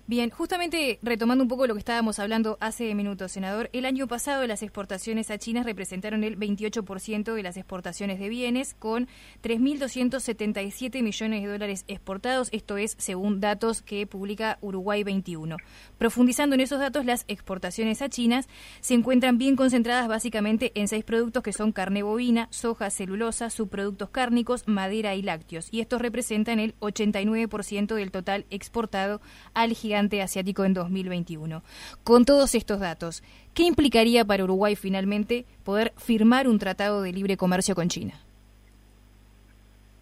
Bien, 0.07 0.31
justamente 0.31 0.99
retomando 1.03 1.43
un 1.43 1.47
poco 1.47 1.67
lo 1.67 1.75
que 1.75 1.79
estábamos 1.79 2.17
hablando 2.17 2.57
hace 2.59 2.93
minutos, 2.95 3.31
senador, 3.31 3.69
el 3.71 3.85
año 3.85 4.07
pasado 4.07 4.45
las 4.47 4.63
exportaciones 4.63 5.29
a 5.29 5.37
China 5.37 5.61
representaron 5.63 6.23
el 6.23 6.37
28% 6.37 7.33
de 7.33 7.43
las 7.43 7.55
exportaciones 7.55 8.19
de 8.19 8.27
bienes, 8.27 8.73
con 8.73 9.07
3.277 9.43 11.03
millones 11.03 11.43
de 11.43 11.47
dólares 11.47 11.85
exportados, 11.87 12.49
esto 12.51 12.77
es 12.77 12.95
según 12.97 13.39
datos 13.39 13.83
que 13.83 14.07
publica 14.07 14.57
Uruguay 14.61 15.03
21. 15.03 15.57
Profundizando 15.99 16.55
en 16.55 16.61
esos 16.61 16.79
datos, 16.79 17.05
las 17.05 17.23
exportaciones 17.27 18.01
a 18.01 18.09
China 18.09 18.43
se 18.81 18.95
encuentran 18.95 19.37
bien 19.37 19.55
concentradas 19.55 20.07
básicamente 20.07 20.71
en 20.75 20.87
seis 20.87 21.05
productos 21.05 21.43
que 21.43 21.53
son 21.53 21.71
carne 21.71 22.01
bovina, 22.01 22.47
soja, 22.49 22.89
celulosa, 22.89 23.51
subproductos 23.51 24.09
cárnicos, 24.09 24.67
madera 24.67 25.13
y 25.13 25.21
lácteos, 25.21 25.67
y 25.71 25.79
estos 25.79 26.01
representan 26.01 26.59
el 26.59 26.73
89% 26.79 27.93
del 27.93 28.11
total 28.11 28.45
exportado 28.49 29.21
al 29.53 29.73
gigante 29.73 29.90
asiático 29.95 30.63
en 30.63 30.73
2021. 30.73 31.61
Con 32.03 32.25
todos 32.25 32.55
estos 32.55 32.79
datos, 32.79 33.23
¿qué 33.53 33.63
implicaría 33.63 34.25
para 34.25 34.43
Uruguay 34.43 34.75
finalmente 34.75 35.45
poder 35.63 35.93
firmar 35.97 36.47
un 36.47 36.59
tratado 36.59 37.01
de 37.01 37.13
libre 37.13 37.37
comercio 37.37 37.75
con 37.75 37.89
China? 37.89 38.13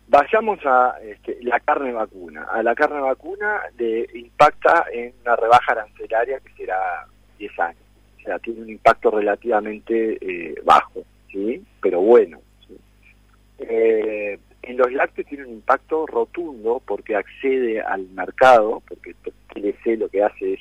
Vayamos 0.07 0.59
a 0.65 0.95
este, 1.03 1.37
la 1.41 1.59
carne 1.59 1.91
vacuna. 1.91 2.47
A 2.51 2.63
la 2.63 2.73
carne 2.73 2.99
vacuna 2.99 3.61
le 3.77 4.07
impacta 4.15 4.85
en 4.91 5.13
una 5.21 5.35
rebaja 5.35 5.71
arancelaria 5.73 6.39
que 6.39 6.51
será 6.53 7.05
10 7.37 7.59
años. 7.59 7.83
O 8.17 8.21
sea, 8.23 8.39
tiene 8.39 8.61
un 8.61 8.69
impacto 8.69 9.11
relativamente 9.11 10.17
eh, 10.19 10.55
bajo, 10.63 11.03
¿sí? 11.31 11.63
Pero 11.81 12.01
bueno. 12.01 12.39
Eh, 13.59 14.39
en 14.61 14.77
los 14.77 14.91
lácteos 14.91 15.27
tiene 15.27 15.45
un 15.45 15.53
impacto 15.53 16.05
rotundo 16.05 16.81
porque 16.85 17.15
accede 17.15 17.81
al 17.81 18.07
mercado, 18.09 18.81
porque 18.87 19.13
TLC 19.53 19.97
lo 19.97 20.09
que 20.09 20.23
hace 20.23 20.53
es 20.53 20.59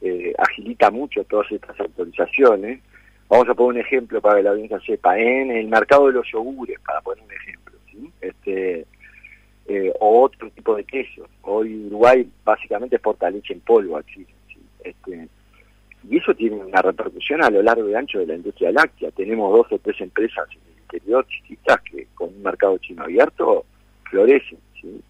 eh, 0.00 0.32
agilita 0.38 0.90
mucho 0.90 1.24
todas 1.24 1.50
estas 1.52 1.78
autorizaciones. 1.78 2.80
Vamos 3.28 3.48
a 3.48 3.54
poner 3.54 3.80
un 3.80 3.86
ejemplo 3.86 4.20
para 4.20 4.36
que 4.36 4.42
la 4.42 4.50
audiencia 4.50 4.80
sepa. 4.80 5.18
En 5.18 5.50
el 5.50 5.68
mercado 5.68 6.06
de 6.06 6.14
los 6.14 6.26
yogures, 6.32 6.80
para 6.80 7.00
poner 7.00 7.22
un 7.22 7.32
ejemplo, 7.32 7.78
¿sí? 7.90 8.10
este, 8.20 8.86
eh, 9.68 9.92
o 10.00 10.22
otro 10.22 10.50
tipo 10.50 10.74
de 10.74 10.84
quesos. 10.84 11.28
Hoy 11.42 11.86
Uruguay 11.86 12.28
básicamente 12.44 12.96
exporta 12.96 13.30
leche 13.30 13.52
en 13.52 13.60
polvo 13.60 13.98
a 13.98 14.02
Chile. 14.04 14.34
Este, 14.82 15.28
y 16.08 16.16
eso 16.16 16.34
tiene 16.34 16.56
una 16.56 16.80
repercusión 16.80 17.42
a 17.42 17.50
lo 17.50 17.62
largo 17.62 17.88
y 17.88 17.94
ancho 17.94 18.18
de 18.18 18.26
la 18.26 18.34
industria 18.34 18.72
láctea. 18.72 19.10
Tenemos 19.10 19.52
dos 19.52 19.70
o 19.70 19.78
tres 19.78 20.00
empresas 20.00 20.48
en 20.50 20.69
chiquitas 21.28 21.80
que 21.82 22.06
con 22.14 22.28
un 22.28 22.42
mercado 22.42 22.78
chino 22.78 23.04
abierto 23.04 23.64
florecen. 24.04 24.58
¿sí? 24.80 25.02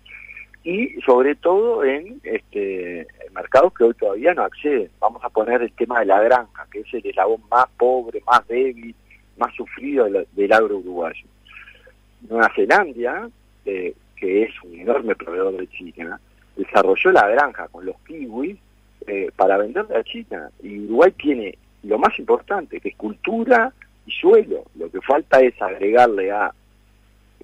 y 0.62 1.00
sobre 1.06 1.34
todo 1.36 1.84
en 1.84 2.20
este 2.22 3.06
mercados 3.32 3.72
que 3.72 3.84
hoy 3.84 3.94
todavía 3.94 4.34
no 4.34 4.42
acceden. 4.42 4.90
Vamos 4.98 5.22
a 5.24 5.30
poner 5.30 5.62
el 5.62 5.72
tema 5.72 6.00
de 6.00 6.06
la 6.06 6.20
granja, 6.20 6.66
que 6.70 6.80
es 6.80 6.94
el 6.94 7.06
eslabón 7.06 7.40
más 7.50 7.66
pobre, 7.78 8.22
más 8.26 8.46
débil, 8.48 8.94
más 9.38 9.54
sufrido 9.54 10.06
del, 10.32 10.52
agro 10.52 10.78
uruguayo. 10.78 11.24
Nueva 12.28 12.52
Zelanda, 12.54 13.30
eh, 13.64 13.94
que 14.16 14.42
es 14.42 14.50
un 14.62 14.78
enorme 14.78 15.14
proveedor 15.14 15.56
de 15.56 15.68
China, 15.68 16.20
desarrolló 16.56 17.12
la 17.12 17.28
granja 17.28 17.68
con 17.68 17.86
los 17.86 17.96
kiwis 18.00 18.58
eh, 19.06 19.30
para 19.36 19.56
venderle 19.56 19.96
a 19.96 20.04
China. 20.04 20.50
Y 20.62 20.80
Uruguay 20.80 21.12
tiene 21.12 21.56
lo 21.84 21.98
más 21.98 22.18
importante, 22.18 22.80
que 22.80 22.90
es 22.90 22.96
cultura 22.96 23.72
y 24.06 24.10
suelo. 24.10 24.64
Que 25.00 25.06
falta 25.06 25.40
es 25.40 25.60
agregarle 25.60 26.30
a 26.30 26.52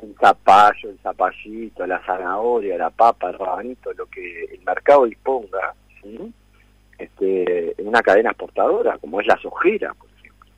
un 0.00 0.14
zapallo, 0.20 0.90
el 0.90 0.98
zapallito, 0.98 1.86
la 1.86 2.04
zanahoria, 2.04 2.76
la 2.76 2.90
papa, 2.90 3.30
el 3.30 3.38
rabanito, 3.38 3.92
lo 3.94 4.06
que 4.06 4.44
el 4.44 4.60
mercado 4.64 5.06
disponga, 5.06 5.74
este, 6.98 7.80
en 7.80 7.88
una 7.88 8.02
cadena 8.02 8.30
exportadora, 8.30 8.98
como 8.98 9.20
es 9.20 9.26
la 9.26 9.38
sojera, 9.38 9.94
por 9.94 10.08
ejemplo. 10.18 10.50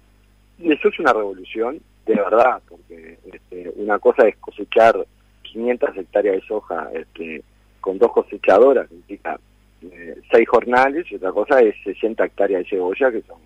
Y 0.58 0.72
eso 0.72 0.88
es 0.88 0.98
una 0.98 1.12
revolución 1.12 1.80
de 2.04 2.14
verdad, 2.14 2.60
porque 2.68 3.18
este, 3.32 3.72
una 3.76 3.98
cosa 3.98 4.26
es 4.26 4.36
cosechar 4.38 5.06
500 5.42 5.96
hectáreas 5.96 6.36
de 6.36 6.46
soja 6.48 6.90
este, 6.94 7.42
con 7.80 7.98
dos 7.98 8.12
cosechadoras, 8.12 8.88
que 8.88 8.94
implica 8.96 9.38
eh, 9.82 10.20
seis 10.32 10.48
jornales, 10.48 11.06
y 11.10 11.16
otra 11.16 11.32
cosa 11.32 11.60
es 11.60 11.76
60 11.84 12.24
hectáreas 12.24 12.64
de 12.64 12.70
cebolla, 12.70 13.12
que 13.12 13.22
son 13.22 13.38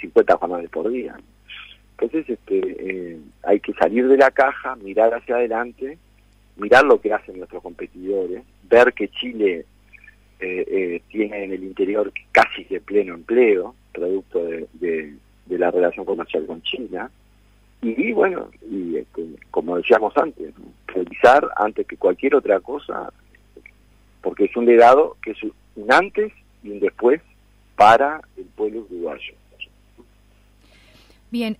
50 0.00 0.36
jornales 0.36 0.70
por 0.70 0.90
día. 0.90 1.16
Entonces 1.98 2.28
este, 2.28 2.58
eh, 2.58 3.18
hay 3.42 3.60
que 3.60 3.72
salir 3.74 4.08
de 4.08 4.16
la 4.16 4.30
caja, 4.30 4.76
mirar 4.76 5.14
hacia 5.14 5.36
adelante, 5.36 5.96
mirar 6.56 6.84
lo 6.84 7.00
que 7.00 7.12
hacen 7.12 7.38
nuestros 7.38 7.62
competidores, 7.62 8.42
ver 8.68 8.92
que 8.92 9.08
Chile 9.08 9.64
eh, 10.40 10.64
eh, 10.68 11.02
tiene 11.08 11.44
en 11.44 11.52
el 11.52 11.62
interior 11.62 12.12
casi 12.32 12.64
de 12.64 12.80
pleno 12.80 13.14
empleo, 13.14 13.74
producto 13.92 14.44
de, 14.44 15.14
la 15.48 15.70
relación 15.70 16.04
comercial 16.04 16.46
con 16.46 16.62
China, 16.62 17.10
y, 17.80 18.12
bueno, 18.12 18.50
y 18.68 18.96
este, 18.96 19.24
como 19.50 19.76
decíamos 19.76 20.16
antes, 20.16 20.52
revisar 20.86 21.48
antes 21.56 21.86
que 21.86 21.96
cualquier 21.96 22.34
otra 22.34 22.58
cosa, 22.60 23.12
porque 24.20 24.46
es 24.46 24.56
un 24.56 24.64
legado 24.64 25.16
que 25.22 25.32
es 25.32 25.38
un 25.42 25.92
antes 25.92 26.32
y 26.62 26.70
un 26.70 26.80
después 26.80 27.20
para 27.76 28.22
el 28.36 28.44
pueblo 28.46 28.80
uruguayo. 28.80 29.34
Bien, 31.30 31.56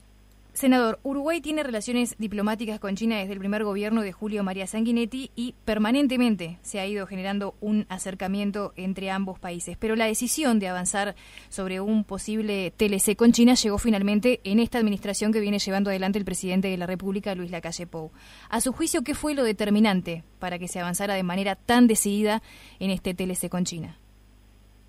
Senador, 0.55 1.01
Uruguay 1.03 1.41
tiene 1.41 1.65
relaciones 1.65 2.15
diplomáticas 2.17 2.79
con 2.79 2.95
China 2.95 3.19
desde 3.19 3.33
el 3.33 3.41
primer 3.41 3.65
gobierno 3.65 4.03
de 4.03 4.13
Julio 4.13 4.45
María 4.45 4.69
Sanguinetti 4.69 5.33
y 5.35 5.57
permanentemente 5.65 6.59
se 6.63 6.79
ha 6.79 6.87
ido 6.87 7.09
generando 7.09 7.57
un 7.61 7.87
acercamiento 7.89 8.73
entre 8.77 9.11
ambos 9.11 9.41
países. 9.41 9.77
Pero 9.77 9.97
la 9.97 10.07
decisión 10.07 10.61
de 10.61 10.69
avanzar 10.69 11.17
sobre 11.49 11.81
un 11.81 12.05
posible 12.05 12.73
TLC 12.77 13.17
con 13.17 13.33
China 13.33 13.55
llegó 13.55 13.79
finalmente 13.79 14.41
en 14.45 14.61
esta 14.61 14.79
administración 14.79 15.33
que 15.33 15.41
viene 15.41 15.59
llevando 15.59 15.91
adelante 15.91 16.21
el 16.21 16.25
presidente 16.25 16.69
de 16.69 16.77
la 16.77 16.87
República, 16.87 17.35
Luis 17.35 17.51
Lacalle 17.51 17.89
Pou. 17.89 18.13
A 18.49 18.61
su 18.61 18.73
juicio, 18.73 19.03
¿qué 19.03 19.17
fue 19.17 19.35
lo 19.35 19.43
determinante 19.43 20.23
para 20.39 20.61
que 20.61 20.69
se 20.69 20.79
avanzara 20.79 21.15
de 21.15 21.25
manera 21.25 21.57
tan 21.57 21.89
decidida 21.89 22.43
en 22.79 22.91
este 22.91 23.13
TLC 23.13 23.49
con 23.49 23.65
China? 23.65 23.99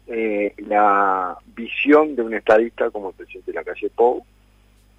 Eh, 0.06 0.54
la 0.60 1.36
visión 1.56 2.16
de 2.16 2.22
un 2.22 2.36
estadista 2.36 2.92
como 2.92 3.10
el 3.10 3.16
presidente 3.16 3.52
Lacalle 3.52 3.90
Pou 3.90 4.24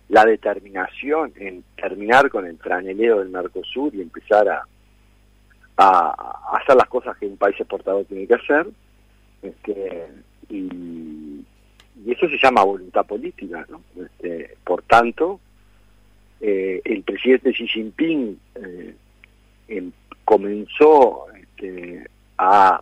la 0.08 0.24
determinación 0.24 1.32
en 1.36 1.64
terminar 1.76 2.30
con 2.30 2.46
el 2.46 2.58
traneleo 2.58 3.18
del 3.18 3.28
Mercosur 3.28 3.94
y 3.94 4.02
empezar 4.02 4.48
a, 4.48 4.62
a, 5.76 6.56
hacer 6.56 6.76
las 6.76 6.88
cosas 6.88 7.16
que 7.18 7.26
un 7.26 7.36
país 7.36 7.56
exportador 7.58 8.04
tiene 8.04 8.26
que 8.26 8.34
hacer. 8.34 8.66
Este, 9.42 10.06
y, 10.48 11.44
eso 12.06 12.28
se 12.28 12.38
llama 12.40 12.62
voluntad 12.62 13.04
política. 13.04 13.66
¿no? 13.68 13.82
Este, 14.00 14.56
por 14.64 14.82
tanto, 14.82 15.40
eh, 16.40 16.80
el 16.84 17.02
presidente 17.02 17.52
Xi 17.52 17.66
Jinping 17.66 18.38
eh, 18.54 18.94
em, 19.68 19.90
comenzó 20.24 21.26
este, 21.34 22.08
a 22.38 22.80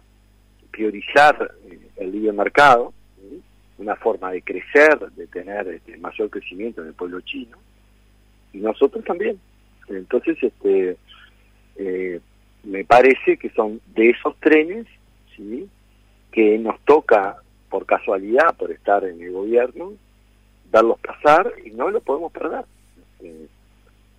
priorizar 0.70 1.54
eh, 1.66 1.78
el 1.96 2.12
libre 2.12 2.32
mercado 2.32 2.92
una 3.78 3.96
forma 3.96 4.30
de 4.30 4.42
crecer, 4.42 4.98
de 5.16 5.26
tener 5.26 5.68
este, 5.68 5.96
mayor 5.98 6.30
crecimiento 6.30 6.82
en 6.82 6.88
el 6.88 6.94
pueblo 6.94 7.20
chino, 7.22 7.58
y 8.52 8.58
nosotros 8.58 9.04
también. 9.04 9.38
Entonces, 9.88 10.36
este, 10.42 10.96
eh, 11.76 12.20
me 12.62 12.84
parece 12.84 13.36
que 13.36 13.50
son 13.50 13.80
de 13.94 14.10
esos 14.10 14.36
trenes, 14.40 14.86
¿sí? 15.36 15.68
que 16.32 16.58
nos 16.58 16.80
toca 16.80 17.36
por 17.68 17.86
casualidad, 17.86 18.56
por 18.56 18.70
estar 18.70 19.04
en 19.04 19.20
el 19.20 19.32
gobierno, 19.32 19.92
darlos 20.70 20.98
pasar 21.00 21.52
y 21.64 21.70
no 21.70 21.90
lo 21.90 22.00
podemos 22.00 22.32
perder. 22.32 22.64
Eh, 23.20 23.48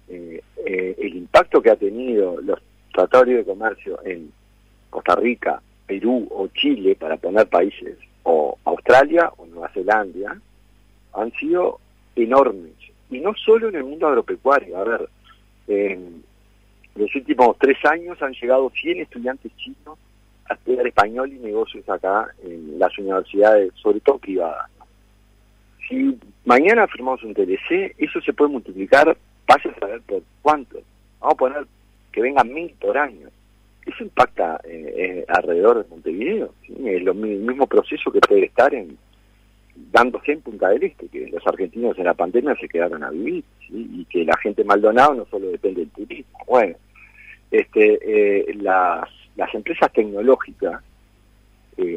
eh, 0.07 0.41
eh, 0.65 0.95
el 0.99 1.15
impacto 1.15 1.61
que 1.61 1.71
ha 1.71 1.75
tenido 1.75 2.39
los 2.41 2.59
tratados 2.93 3.27
de 3.27 3.43
comercio 3.43 3.99
en 4.05 4.31
Costa 4.89 5.15
Rica, 5.15 5.61
Perú 5.85 6.27
o 6.31 6.47
Chile, 6.47 6.95
para 6.95 7.17
poner 7.17 7.47
países, 7.47 7.97
o 8.25 8.57
Australia 8.65 9.31
o 9.37 9.45
Nueva 9.45 9.69
Zelanda, 9.69 10.37
han 11.13 11.31
sido 11.33 11.79
enormes. 12.15 12.73
Y 13.09 13.19
no 13.19 13.33
solo 13.35 13.69
en 13.69 13.75
el 13.75 13.83
mundo 13.83 14.07
agropecuario. 14.07 14.77
A 14.77 14.83
ver, 14.83 15.09
en 15.67 16.23
los 16.95 17.13
últimos 17.15 17.57
tres 17.59 17.77
años 17.85 18.21
han 18.21 18.33
llegado 18.33 18.69
100 18.69 19.01
estudiantes 19.01 19.55
chinos 19.57 19.97
a 20.49 20.53
estudiar 20.55 20.87
español 20.87 21.31
y 21.31 21.39
negocios 21.39 21.87
acá 21.89 22.29
en 22.43 22.77
las 22.79 22.97
universidades, 22.97 23.71
sobre 23.75 23.99
todo 23.99 24.17
privadas. 24.17 24.69
Si 25.87 26.17
mañana 26.45 26.87
firmamos 26.87 27.23
un 27.23 27.33
TLC, 27.33 27.95
eso 27.97 28.19
se 28.21 28.33
puede 28.33 28.51
multiplicar, 28.51 29.15
vaya 29.47 29.71
a 29.71 29.79
saber 29.79 30.01
por 30.01 30.23
cuánto. 30.41 30.79
Vamos 31.19 31.33
a 31.33 31.37
poner 31.37 31.67
que 32.11 32.21
vengan 32.21 32.51
mil 32.51 32.73
por 32.79 32.97
año. 32.97 33.29
Eso 33.85 34.03
impacta 34.03 34.59
eh, 34.63 34.93
eh, 34.97 35.25
alrededor 35.27 35.83
de 35.83 35.89
Montevideo. 35.89 36.53
Es 36.63 37.03
lo, 37.03 37.11
el 37.11 37.17
mismo 37.17 37.67
proceso 37.67 38.11
que 38.11 38.19
puede 38.19 38.45
estar 38.45 38.73
en 38.73 38.97
dándose 39.91 40.31
en 40.31 40.41
Punta 40.41 40.69
del 40.69 40.83
Este, 40.83 41.07
que 41.07 41.27
los 41.27 41.45
argentinos 41.45 41.97
en 41.97 42.05
la 42.05 42.13
pandemia 42.13 42.55
se 42.55 42.67
quedaron 42.67 43.03
a 43.03 43.09
vivir 43.09 43.43
y 43.69 44.05
que 44.05 44.23
la 44.23 44.37
gente 44.37 44.63
Maldonado 44.63 45.13
no 45.13 45.25
solo 45.25 45.47
depende 45.47 45.81
del 45.81 45.89
turismo. 45.89 46.39
Bueno, 46.47 46.75
este, 47.51 47.99
eh, 48.01 48.53
las, 48.55 49.09
las 49.35 49.53
empresas 49.53 49.91
tecnológicas, 49.91 50.81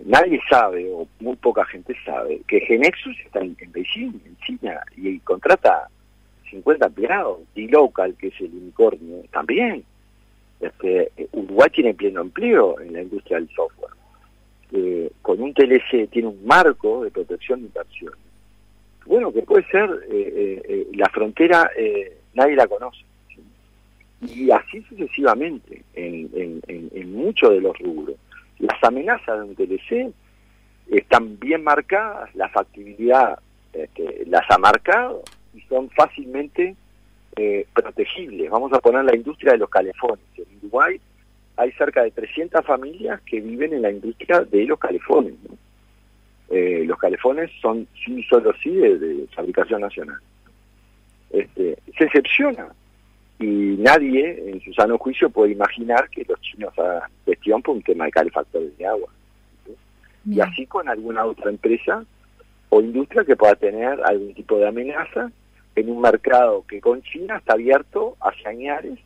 nadie 0.07 0.41
sabe, 0.51 0.91
o 0.93 1.07
muy 1.21 1.37
poca 1.37 1.65
gente 1.67 1.95
sabe, 2.05 2.41
que 2.49 2.61
Genexus 2.61 3.17
está 3.25 3.41
en, 3.41 3.57
Beijing, 3.71 4.21
en 4.25 4.37
China, 4.39 4.81
y, 4.97 5.19
contrata 5.21 5.89
50 6.51 6.87
empleados, 6.87 7.41
y 7.55 7.69
Local, 7.69 8.15
que 8.19 8.29
es 8.29 8.41
el 8.41 8.51
unicornio, 8.55 9.23
también. 9.31 9.85
Este, 10.61 11.13
Uruguay 11.33 11.71
tiene 11.71 11.95
pleno 11.95 12.21
empleo 12.21 12.81
en 12.81 12.93
la 12.93 13.03
industria 13.03 13.39
del 13.39 13.49
software. 13.51 13.93
Eh, 14.73 15.11
con 15.23 15.41
un 15.41 15.55
TLC 15.55 16.11
tiene 16.11 16.29
un 16.29 16.45
marco 16.45 17.05
de 17.05 17.11
protección 17.11 17.61
de 17.61 17.67
inversión. 17.67 18.13
Bueno, 19.07 19.33
que 19.33 19.43
puede 19.43 19.65
ser, 19.71 19.89
la 20.93 21.09
frontera 21.09 21.71
nadie 22.35 22.57
la 22.57 22.67
conoce 22.67 23.03
y 24.21 24.51
así 24.51 24.83
sucesivamente 24.83 25.83
en, 25.95 26.29
en, 26.35 26.91
en, 26.93 27.13
muchos 27.13 27.51
de 27.51 27.61
los 27.61 27.79
rubros. 27.79 28.17
Las 28.59 28.83
amenazas 28.83 29.39
de 29.39 29.45
un 29.45 29.55
TLC 29.55 30.13
están 30.91 31.39
bien 31.39 31.63
marcadas, 31.63 32.35
la 32.35 32.49
factibilidad 32.49 33.39
este, 33.73 34.25
las 34.27 34.51
ha 34.51 34.59
marcado 34.59 35.23
y 35.55 35.61
son 35.63 35.89
fácilmente 35.91 36.75
eh, 37.37 37.67
protegibles. 37.73 38.51
Vamos 38.51 38.73
a 38.73 38.81
poner 38.81 39.05
la 39.05 39.15
industria 39.15 39.53
de 39.53 39.59
los 39.59 39.71
calefones. 39.71 40.25
Uruguay 40.69 41.01
hay 41.57 41.73
cerca 41.73 42.05
de 42.05 42.13
300 42.13 42.65
familias 42.65 43.21
que 43.23 43.41
viven 43.41 43.73
en 43.73 43.83
la 43.83 43.91
industria 43.91 44.43
de 44.43 44.65
los 44.65 44.79
calefones. 44.79 45.35
Eh, 46.51 46.85
los 46.87 46.99
calefones 46.99 47.51
son 47.61 47.87
sí, 48.05 48.23
solo 48.31 48.53
sí 48.63 48.71
de, 48.71 49.27
fabricación 49.35 49.81
nacional. 49.81 50.19
Este, 51.31 51.77
se 51.97 52.05
excepciona 52.05 52.69
y 53.41 53.77
nadie 53.79 54.51
en 54.51 54.61
su 54.61 54.73
sano 54.73 54.99
juicio 54.99 55.31
puede 55.31 55.53
imaginar 55.53 56.09
que 56.11 56.25
los 56.29 56.41
chinos 56.41 56.73
hagan 56.79 57.11
cuestión 57.25 57.61
por 57.61 57.77
un 57.77 57.83
tema 57.83 58.05
de 58.05 58.13
calefactores 58.13 58.79
de 58.79 58.87
agua. 58.87 59.13
Y 60.25 60.41
así 60.41 60.67
con 60.67 60.89
alguna 60.89 61.25
otra 61.25 61.51
empresa 61.51 62.05
o 62.69 62.81
industria 62.81 63.25
que 63.25 63.37
pueda 63.37 63.57
tener 63.57 64.01
algún 64.05 64.33
tipo 64.35 64.59
de 64.59 64.69
amenaza 64.69 65.31
en 65.75 65.91
un 65.91 66.01
mercado 66.01 66.65
que 66.69 66.81
con 66.81 67.03
China 67.03 67.39
está 67.39 67.55
abierto 67.55 68.17
hacia 68.21 68.51
añares 68.51 68.99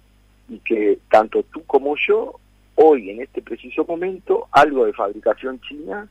y 0.48 0.58
que 0.58 0.98
tanto 1.10 1.42
tú 1.44 1.64
como 1.64 1.94
yo, 1.96 2.38
hoy 2.74 3.10
en 3.10 3.22
este 3.22 3.42
preciso 3.42 3.84
momento, 3.84 4.48
algo 4.50 4.86
de 4.86 4.92
fabricación 4.92 5.60
china 5.60 6.08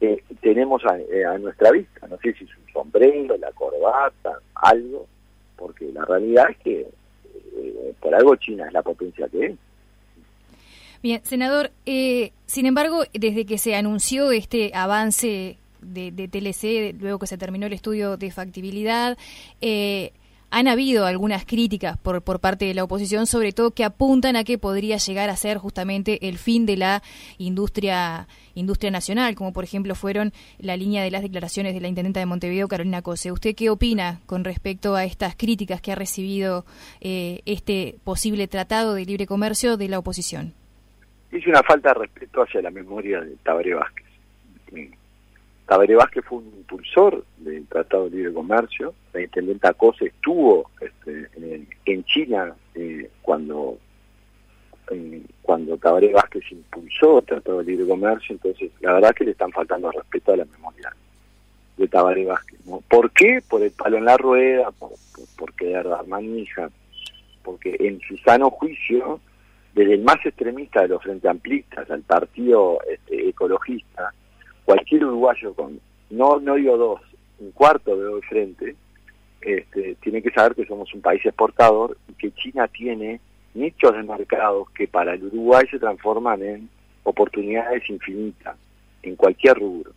eh, 0.00 0.22
tenemos 0.40 0.84
a, 0.84 0.98
eh, 0.98 1.24
a, 1.24 1.38
nuestra 1.38 1.70
vista. 1.70 2.06
No 2.06 2.16
sé 2.18 2.34
si 2.34 2.44
es 2.44 2.50
un 2.50 2.72
sombrero, 2.72 3.36
la 3.38 3.50
corbata, 3.52 4.38
algo, 4.54 5.06
porque 5.56 5.90
la 5.92 6.04
realidad 6.04 6.50
es 6.50 6.58
que 6.58 6.80
eh, 6.80 7.94
por 8.00 8.14
algo 8.14 8.36
China 8.36 8.66
es 8.66 8.72
la 8.72 8.82
potencia 8.82 9.28
que 9.28 9.46
es. 9.46 9.56
Bien, 11.02 11.20
senador, 11.24 11.70
eh, 11.84 12.32
sin 12.46 12.66
embargo, 12.66 13.04
desde 13.12 13.46
que 13.46 13.58
se 13.58 13.74
anunció 13.74 14.32
este 14.32 14.72
avance 14.74 15.58
de, 15.80 16.10
de, 16.10 16.28
TLC, 16.28 17.00
luego 17.00 17.18
que 17.18 17.26
se 17.26 17.38
terminó 17.38 17.66
el 17.66 17.72
estudio 17.72 18.16
de 18.16 18.30
factibilidad, 18.30 19.16
eh, 19.60 20.12
han 20.50 20.68
habido 20.68 21.06
algunas 21.06 21.44
críticas 21.44 21.98
por, 21.98 22.22
por 22.22 22.40
parte 22.40 22.64
de 22.64 22.74
la 22.74 22.84
oposición, 22.84 23.26
sobre 23.26 23.52
todo 23.52 23.72
que 23.72 23.84
apuntan 23.84 24.36
a 24.36 24.44
que 24.44 24.58
podría 24.58 24.96
llegar 24.96 25.28
a 25.30 25.36
ser 25.36 25.58
justamente 25.58 26.28
el 26.28 26.38
fin 26.38 26.66
de 26.66 26.76
la 26.76 27.02
industria 27.38 28.26
industria 28.54 28.90
nacional, 28.90 29.34
como 29.34 29.52
por 29.52 29.64
ejemplo 29.64 29.94
fueron 29.94 30.32
la 30.58 30.76
línea 30.76 31.02
de 31.02 31.10
las 31.10 31.22
declaraciones 31.22 31.74
de 31.74 31.80
la 31.80 31.88
intendenta 31.88 32.20
de 32.20 32.26
Montevideo, 32.26 32.68
Carolina 32.68 33.02
Cose. 33.02 33.30
¿Usted 33.30 33.54
qué 33.54 33.70
opina 33.70 34.20
con 34.26 34.44
respecto 34.44 34.96
a 34.96 35.04
estas 35.04 35.36
críticas 35.36 35.80
que 35.80 35.92
ha 35.92 35.94
recibido 35.94 36.64
eh, 37.00 37.42
este 37.44 37.96
posible 38.02 38.48
tratado 38.48 38.94
de 38.94 39.04
libre 39.04 39.26
comercio 39.26 39.76
de 39.76 39.88
la 39.88 39.98
oposición? 39.98 40.54
Es 41.30 41.46
una 41.46 41.62
falta 41.62 41.90
de 41.90 42.00
respeto 42.00 42.42
hacia 42.42 42.62
la 42.62 42.70
memoria 42.70 43.20
de 43.20 43.36
Tabaré 43.42 43.74
Vázquez. 43.74 44.06
Tabaré 45.66 45.96
Vázquez 45.96 46.24
fue 46.24 46.38
un 46.38 46.46
impulsor 46.46 47.24
del 47.38 47.66
Tratado 47.66 48.08
de 48.08 48.16
Libre 48.16 48.32
Comercio. 48.32 48.94
La 49.12 49.22
intendenta 49.22 49.72
Cose 49.74 50.06
estuvo 50.06 50.70
este, 50.80 51.28
en, 51.84 52.04
China 52.04 52.54
eh, 52.74 53.10
cuando 53.20 53.78
eh, 54.92 55.22
cuando 55.42 55.76
Tabaré 55.76 56.12
Vázquez 56.12 56.44
impulsó 56.52 57.18
el 57.18 57.24
Tratado 57.24 57.58
de 57.58 57.64
Libre 57.64 57.88
Comercio, 57.88 58.34
entonces 58.34 58.70
la 58.80 58.94
verdad 58.94 59.14
que 59.14 59.24
le 59.24 59.32
están 59.32 59.50
faltando 59.50 59.90
respeto 59.90 60.32
a 60.32 60.36
la 60.36 60.44
memoria 60.44 60.94
de 61.76 61.88
Tabaré 61.88 62.24
Vázquez. 62.24 62.60
¿Por 62.88 63.10
qué? 63.10 63.42
Por 63.48 63.62
el 63.62 63.72
palo 63.72 63.98
en 63.98 64.04
la 64.04 64.16
rueda, 64.16 64.70
por, 64.70 64.92
querer 65.54 65.88
dar 65.88 66.06
manija, 66.06 66.70
porque 67.42 67.76
en 67.80 68.00
su 68.00 68.16
sano 68.18 68.50
juicio, 68.50 69.20
desde 69.74 69.94
el 69.94 70.02
más 70.02 70.24
extremista 70.24 70.82
de 70.82 70.88
los 70.88 71.02
frente 71.02 71.28
amplistas 71.28 71.90
al 71.90 72.02
partido 72.02 72.78
este, 72.88 73.28
ecologista, 73.28 74.12
cualquier 74.66 75.04
uruguayo 75.04 75.54
con, 75.54 75.80
no, 76.10 76.38
no 76.40 76.56
digo 76.56 76.76
dos, 76.76 77.00
un 77.38 77.52
cuarto 77.52 77.96
de 77.96 78.06
hoy 78.06 78.20
frente, 78.22 78.74
este, 79.40 79.94
tiene 80.02 80.20
que 80.20 80.32
saber 80.32 80.54
que 80.54 80.66
somos 80.66 80.92
un 80.92 81.00
país 81.00 81.24
exportador 81.24 81.96
y 82.08 82.14
que 82.14 82.32
China 82.32 82.66
tiene 82.68 83.20
nichos 83.54 83.92
de 83.92 84.02
mercados 84.02 84.68
que 84.70 84.88
para 84.88 85.14
el 85.14 85.24
Uruguay 85.24 85.64
se 85.70 85.78
transforman 85.78 86.42
en 86.42 86.68
oportunidades 87.04 87.88
infinitas, 87.88 88.56
en 89.02 89.14
cualquier 89.14 89.56
rubro. 89.58 89.92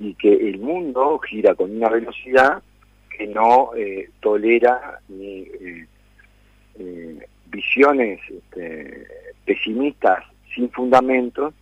Y 0.00 0.14
que 0.14 0.32
el 0.32 0.58
mundo 0.58 1.18
gira 1.18 1.54
con 1.54 1.76
una 1.76 1.90
velocidad 1.90 2.62
que 3.16 3.26
no 3.26 3.72
eh, 3.76 4.08
tolera 4.20 5.00
ni 5.08 5.40
eh, 5.40 5.86
eh, 6.78 7.26
visiones 7.46 8.20
este, 8.30 9.06
pesimistas 9.44 10.24
sin 10.54 10.70
fundamentos 10.70 11.52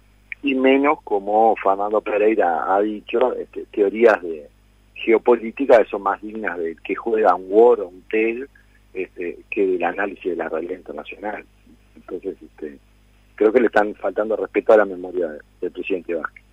y 0.46 0.54
menos 0.54 1.02
como 1.02 1.56
Fernando 1.56 2.00
Pereira 2.00 2.72
ha 2.72 2.80
dicho, 2.80 3.35
este, 3.35 3.64
teorías 3.72 4.22
de 4.22 4.48
geopolítica 4.94 5.78
que 5.82 5.90
son 5.90 6.02
más 6.02 6.22
dignas 6.22 6.56
del 6.59 6.80
que 6.82 6.94
juega 6.94 7.35
un 7.35 7.46
War 7.48 7.80
o 7.80 7.88
un 7.88 8.02
TEL 8.09 8.48
este, 8.94 9.38
que 9.50 9.66
del 9.66 9.82
análisis 9.82 10.24
de 10.24 10.37
la 10.37 10.48
realidad 10.48 10.76
internacional. 10.76 11.44
Entonces, 11.96 12.37
este, 12.40 12.78
creo 13.35 13.52
que 13.52 13.61
le 13.61 13.66
están 13.66 13.94
faltando 13.96 14.37
respeto 14.37 14.72
a 14.72 14.78
la 14.78 14.85
memoria 14.85 15.35
del 15.61 15.70
presidente 15.72 16.14
Vázquez. 16.14 16.45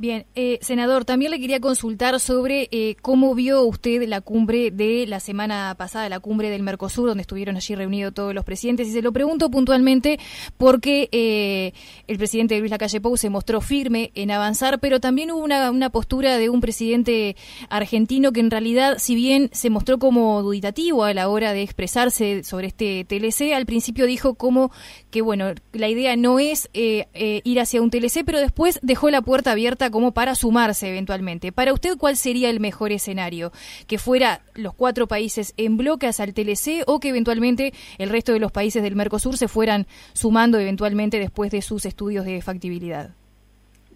Bien, 0.00 0.26
eh, 0.36 0.60
senador, 0.62 1.04
también 1.04 1.32
le 1.32 1.40
quería 1.40 1.58
consultar 1.58 2.20
sobre 2.20 2.68
eh, 2.70 2.94
cómo 3.02 3.34
vio 3.34 3.64
usted 3.64 4.06
la 4.06 4.20
cumbre 4.20 4.70
de 4.70 5.08
la 5.08 5.18
semana 5.18 5.74
pasada, 5.76 6.08
la 6.08 6.20
cumbre 6.20 6.50
del 6.50 6.62
Mercosur, 6.62 7.08
donde 7.08 7.22
estuvieron 7.22 7.56
allí 7.56 7.74
reunidos 7.74 8.14
todos 8.14 8.32
los 8.32 8.44
presidentes. 8.44 8.86
Y 8.86 8.92
se 8.92 9.02
lo 9.02 9.12
pregunto 9.12 9.50
puntualmente 9.50 10.20
porque 10.56 11.08
eh, 11.10 11.72
el 12.06 12.16
presidente 12.16 12.56
Luis 12.60 12.70
Lacalle 12.70 13.00
Pou 13.00 13.16
se 13.16 13.28
mostró 13.28 13.60
firme 13.60 14.12
en 14.14 14.30
avanzar, 14.30 14.78
pero 14.78 15.00
también 15.00 15.32
hubo 15.32 15.42
una, 15.42 15.68
una, 15.72 15.90
postura 15.90 16.38
de 16.38 16.48
un 16.48 16.60
presidente 16.60 17.34
argentino 17.68 18.30
que 18.30 18.38
en 18.38 18.52
realidad, 18.52 18.98
si 19.00 19.16
bien 19.16 19.50
se 19.52 19.68
mostró 19.68 19.98
como 19.98 20.44
duditativo 20.44 21.02
a 21.02 21.12
la 21.12 21.28
hora 21.28 21.52
de 21.52 21.62
expresarse 21.62 22.44
sobre 22.44 22.68
este 22.68 23.04
TLC, 23.04 23.52
al 23.52 23.66
principio 23.66 24.06
dijo 24.06 24.34
como 24.34 24.70
que, 25.10 25.22
bueno, 25.22 25.54
la 25.72 25.88
idea 25.88 26.14
no 26.14 26.38
es 26.38 26.70
ir 26.72 27.60
hacia 27.60 27.82
un 27.82 27.90
TLC, 27.90 28.24
pero 28.24 28.38
después 28.38 28.78
dejó 28.82 29.10
la 29.10 29.22
puerta 29.22 29.50
abierta 29.50 29.87
como 29.90 30.12
para 30.12 30.34
sumarse 30.34 30.88
eventualmente. 30.88 31.52
Para 31.52 31.72
usted, 31.72 31.96
¿cuál 31.96 32.16
sería 32.16 32.50
el 32.50 32.60
mejor 32.60 32.92
escenario? 32.92 33.52
¿Que 33.86 33.98
fuera 33.98 34.42
los 34.54 34.74
cuatro 34.74 35.06
países 35.06 35.54
en 35.56 35.76
bloques 35.76 36.20
al 36.20 36.34
TLC 36.34 36.84
o 36.86 37.00
que 37.00 37.10
eventualmente 37.10 37.72
el 37.98 38.10
resto 38.10 38.32
de 38.32 38.40
los 38.40 38.52
países 38.52 38.82
del 38.82 38.96
Mercosur 38.96 39.36
se 39.36 39.48
fueran 39.48 39.86
sumando 40.12 40.58
eventualmente 40.58 41.18
después 41.18 41.50
de 41.50 41.62
sus 41.62 41.86
estudios 41.86 42.24
de 42.24 42.42
factibilidad? 42.42 43.10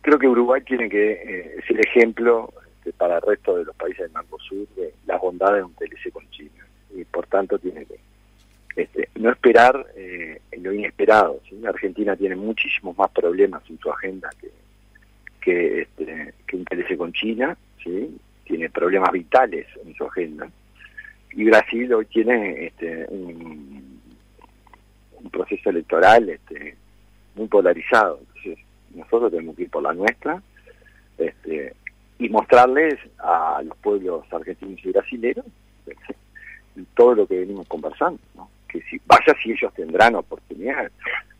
creo 0.02 0.18
que 0.18 0.28
Uruguay 0.28 0.60
tiene 0.62 0.88
que 0.90 1.12
eh, 1.12 1.56
ser 1.66 1.80
ejemplo 1.80 2.52
este, 2.76 2.92
para 2.92 3.16
el 3.16 3.22
resto 3.22 3.56
de 3.56 3.64
los 3.64 3.74
países 3.76 4.00
del 4.00 4.12
Mercosur 4.12 4.68
de 4.76 4.92
las 5.06 5.20
bondades 5.20 5.58
de 5.58 5.64
un 5.64 5.74
TLC 5.74 6.12
con 6.12 6.28
China. 6.30 6.66
Y 6.94 7.04
por 7.04 7.26
tanto 7.26 7.58
tiene 7.58 7.86
que 7.86 7.98
este, 8.76 9.08
no 9.14 9.30
esperar 9.30 9.86
eh, 9.96 10.40
lo 10.58 10.72
inesperado. 10.72 11.40
Argentina 11.66 12.16
tiene 12.16 12.36
muchísimos 12.36 12.96
más 12.98 13.10
problemas 13.10 13.62
en 13.70 13.78
su 13.78 13.90
agenda 13.90 14.28
que, 14.40 14.50
que, 15.42 15.82
este, 15.82 16.34
que 16.46 16.56
TLC 16.58 16.96
con 16.96 17.12
China. 17.12 17.56
¿sí? 17.82 18.16
Tiene 18.44 18.70
problemas 18.70 19.12
vitales 19.12 19.66
en 19.84 19.94
su 19.94 20.04
agenda. 20.04 20.48
Y 21.32 21.44
Brasil 21.44 21.92
hoy 21.94 22.06
tiene 22.06 22.66
este, 22.66 23.06
un, 23.08 24.00
un 25.14 25.30
proceso 25.30 25.70
electoral 25.70 26.28
este, 26.28 26.76
muy 27.34 27.48
polarizado. 27.48 28.20
Entonces, 28.20 28.64
nosotros 28.94 29.30
tenemos 29.30 29.56
que 29.56 29.62
ir 29.62 29.70
por 29.70 29.82
la 29.82 29.94
nuestra 29.94 30.42
este, 31.18 31.74
y 32.18 32.28
mostrarles 32.28 32.98
a 33.18 33.62
los 33.64 33.76
pueblos 33.78 34.24
argentinos 34.32 34.84
y 34.84 34.90
brasileños 34.90 35.46
este, 35.86 36.14
todo 36.94 37.14
lo 37.14 37.26
que 37.26 37.40
venimos 37.40 37.66
conversando, 37.68 38.18
que 38.68 38.80
si 38.82 39.00
vaya 39.06 39.34
si 39.42 39.52
ellos 39.52 39.72
tendrán 39.74 40.14
oportunidad, 40.14 40.90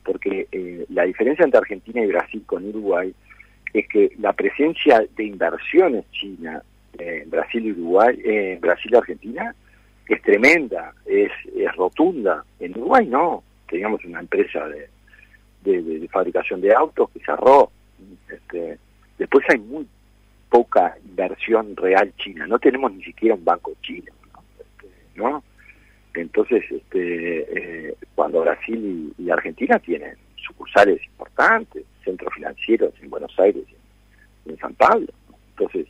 porque 0.05 0.47
eh, 0.53 0.85
la 0.91 1.05
diferencia 1.05 1.45
entre 1.45 1.59
Argentina 1.59 2.03
y 2.03 2.09
Brasil 2.09 2.43
con 2.45 2.67
Uruguay 2.67 3.15
es 3.73 3.89
que 3.89 4.13
la 4.19 4.33
presencia 4.33 5.05
de 5.17 5.25
inversiones 5.25 6.05
china 6.11 6.63
en 6.99 7.31
Brasil 7.31 7.67
y 7.67 7.73
Uruguay, 7.73 8.19
en 8.25 8.61
Brasil 8.61 8.91
y 8.93 8.97
Argentina, 8.97 9.55
es 10.09 10.23
tremenda, 10.23 10.93
es, 11.07 11.31
es 11.57 11.75
rotunda. 11.77 12.45
En 12.61 12.73
Uruguay 12.73 13.07
no, 13.07 13.43
teníamos 13.69 14.05
una 14.05 14.21
empresa 14.21 14.69
de, 14.69 14.89
de, 15.63 16.09
fabricación 16.09 16.61
de 16.61 16.75
autos 16.75 17.11
que 17.11 17.21
cerró. 17.21 17.71
Este, 18.29 18.79
después 19.19 19.45
hay 19.49 19.59
muy 19.59 19.87
poca 20.49 20.97
inversión 21.05 21.75
real 21.77 22.13
china. 22.19 22.47
No 22.47 22.59
tenemos 22.59 22.93
ni 22.93 23.03
siquiera 23.03 23.35
un 23.35 23.45
banco 23.45 23.73
chino, 23.81 24.13
¿no? 25.15 25.43
Este, 26.13 26.21
Entonces, 26.21 26.65
este, 26.71 27.89
eh, 27.89 27.95
cuando 28.15 28.43
Brasil 28.43 29.15
y, 29.17 29.31
Argentina 29.31 29.79
tienen 29.79 30.15
sucursales 30.37 31.03
importantes, 31.05 31.85
centros 32.05 32.35
financieros 32.35 32.93
en 33.01 33.09
Buenos 33.09 33.33
Aires 33.39 33.65
y 34.47 34.51
en, 34.51 34.59
San 34.59 34.72
Pablo. 34.87 35.07
Entonces, 35.51 35.87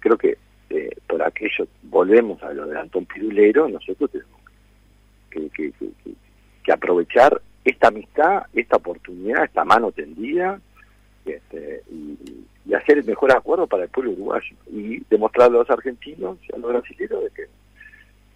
creo 0.00 0.18
que 0.18 0.36
eh, 0.70 0.90
por 1.06 1.22
aquello 1.22 1.66
volvemos 1.82 2.42
a 2.42 2.52
lo 2.52 2.66
de 2.66 2.78
Antón 2.78 3.06
Pirulero, 3.06 3.68
nosotros 3.68 4.10
tenemos 4.10 4.40
que, 5.30 6.72
aprovechar 6.72 7.40
esta 7.64 7.88
amistad, 7.88 8.42
esta 8.52 8.76
oportunidad, 8.76 9.44
esta 9.44 9.64
mano 9.64 9.90
tendida 9.90 10.60
este, 11.24 11.82
y, 11.90 12.74
hacer 12.74 12.98
el 12.98 13.04
mejor 13.04 13.32
acuerdo 13.32 13.66
para 13.66 13.82
el 13.84 13.88
pueblo 13.88 14.12
uruguayo 14.12 14.54
y 14.72 15.02
demostrarle 15.10 15.56
a 15.56 15.60
los 15.60 15.70
argentinos 15.70 16.38
y 16.48 16.54
a 16.54 16.58
los 16.58 16.70
brasileños 16.70 17.24
de 17.24 17.30
que 17.30 17.46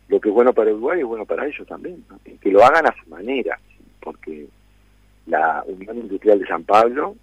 lo 0.08 0.20
que 0.20 0.28
es 0.28 0.34
bueno 0.34 0.52
para 0.52 0.72
Uruguay 0.72 0.98
es 0.98 1.06
bueno 1.06 1.24
para 1.24 1.46
ellos 1.46 1.66
también, 1.68 2.04
que 2.40 2.50
lo 2.50 2.64
hagan 2.64 2.86
a 2.86 2.94
su 3.00 3.08
manera, 3.08 3.58
porque 4.00 4.48
la 5.26 5.62
Unión 5.68 5.98
Industrial 5.98 6.40
de 6.40 6.46
San 6.46 6.64
Pablo 6.64 7.14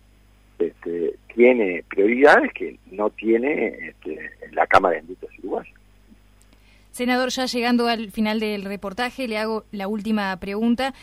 este, 0.61 1.15
tiene 1.33 1.83
prioridades 1.89 2.51
que 2.53 2.77
no 2.91 3.09
tiene 3.09 3.89
este, 3.89 4.31
la 4.51 4.67
Cámara 4.67 4.95
de 4.95 5.01
Industrias 5.01 5.39
Uruguayas. 5.39 5.81
Senador, 6.91 7.29
ya 7.29 7.45
llegando 7.45 7.87
al 7.87 8.11
final 8.11 8.41
del 8.41 8.65
reportaje, 8.65 9.25
le 9.27 9.37
hago 9.37 9.63
la 9.71 9.87
última 9.87 10.35
pregunta, 10.37 10.93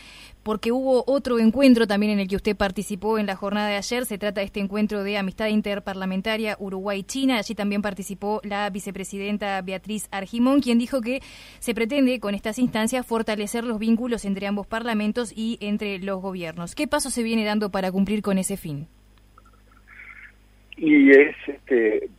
porque 0.43 0.71
hubo 0.71 1.03
otro 1.07 1.39
encuentro 1.39 1.87
también 1.87 2.11
en 2.11 2.19
el 2.19 2.27
que 2.27 2.35
usted 2.35 2.55
participó 2.55 3.17
en 3.17 3.25
la 3.25 3.35
jornada 3.35 3.69
de 3.69 3.75
ayer. 3.75 4.05
Se 4.05 4.19
trata 4.19 4.41
de 4.41 4.45
este 4.45 4.59
encuentro 4.59 5.03
de 5.03 5.17
amistad 5.17 5.47
interparlamentaria 5.47 6.57
Uruguay-China. 6.59 7.39
Allí 7.39 7.55
también 7.55 7.81
participó 7.81 8.39
la 8.43 8.69
vicepresidenta 8.69 9.59
Beatriz 9.63 10.07
Argimón, 10.11 10.61
quien 10.61 10.77
dijo 10.77 11.01
que 11.01 11.21
se 11.57 11.73
pretende 11.73 12.19
con 12.19 12.35
estas 12.35 12.59
instancias 12.59 13.05
fortalecer 13.05 13.63
los 13.63 13.79
vínculos 13.79 14.25
entre 14.25 14.45
ambos 14.45 14.67
parlamentos 14.67 15.33
y 15.35 15.57
entre 15.59 15.97
los 15.97 16.21
gobiernos. 16.21 16.75
¿Qué 16.75 16.87
paso 16.87 17.09
se 17.09 17.23
viene 17.23 17.45
dando 17.45 17.71
para 17.71 17.91
cumplir 17.91 18.21
con 18.21 18.37
ese 18.37 18.57
fin? 18.57 18.87
Y 20.81 21.11
es 21.11 21.35
este, 21.45 22.09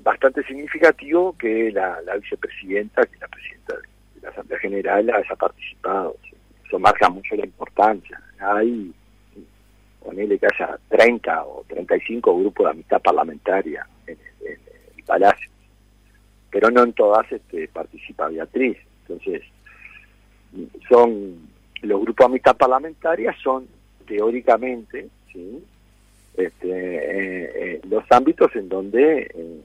bastante 0.00 0.42
significativo 0.44 1.36
que 1.36 1.70
la, 1.70 2.00
vicepresidenta, 2.18 3.04
que 3.04 3.18
la 3.18 3.28
presidenta 3.28 3.74
de 3.76 4.20
la 4.22 4.30
Asamblea 4.30 4.58
General 4.58 5.10
haya 5.10 5.36
participado. 5.36 6.16
Eso 6.64 6.78
marca 6.78 7.10
mucho 7.10 7.36
la 7.36 7.44
importancia. 7.44 8.18
Hay, 8.38 8.90
ponele 10.02 10.38
que 10.38 10.46
haya 10.46 10.78
30 10.88 11.44
o 11.44 11.64
35 11.68 12.38
grupos 12.38 12.64
de 12.64 12.70
amistad 12.70 13.02
parlamentaria 13.02 13.86
en, 14.06 14.16
el 14.40 15.04
Palacio, 15.04 15.50
pero 16.50 16.70
no 16.70 16.84
en 16.84 16.94
todas 16.94 17.30
este, 17.30 17.68
participa 17.68 18.28
Beatriz. 18.28 18.78
Entonces, 19.02 19.42
son 20.88 21.50
los 21.82 22.00
grupos 22.00 22.26
de 22.26 22.32
amistad 22.32 22.56
parlamentaria 22.56 23.36
son 23.42 23.68
teóricamente 24.06 25.08
¿sí? 25.30 25.62
Este, 26.36 26.68
eh, 26.68 27.50
eh, 27.54 27.80
los 27.88 28.04
ámbitos 28.10 28.54
en 28.56 28.68
donde 28.68 29.30
eh, 29.34 29.60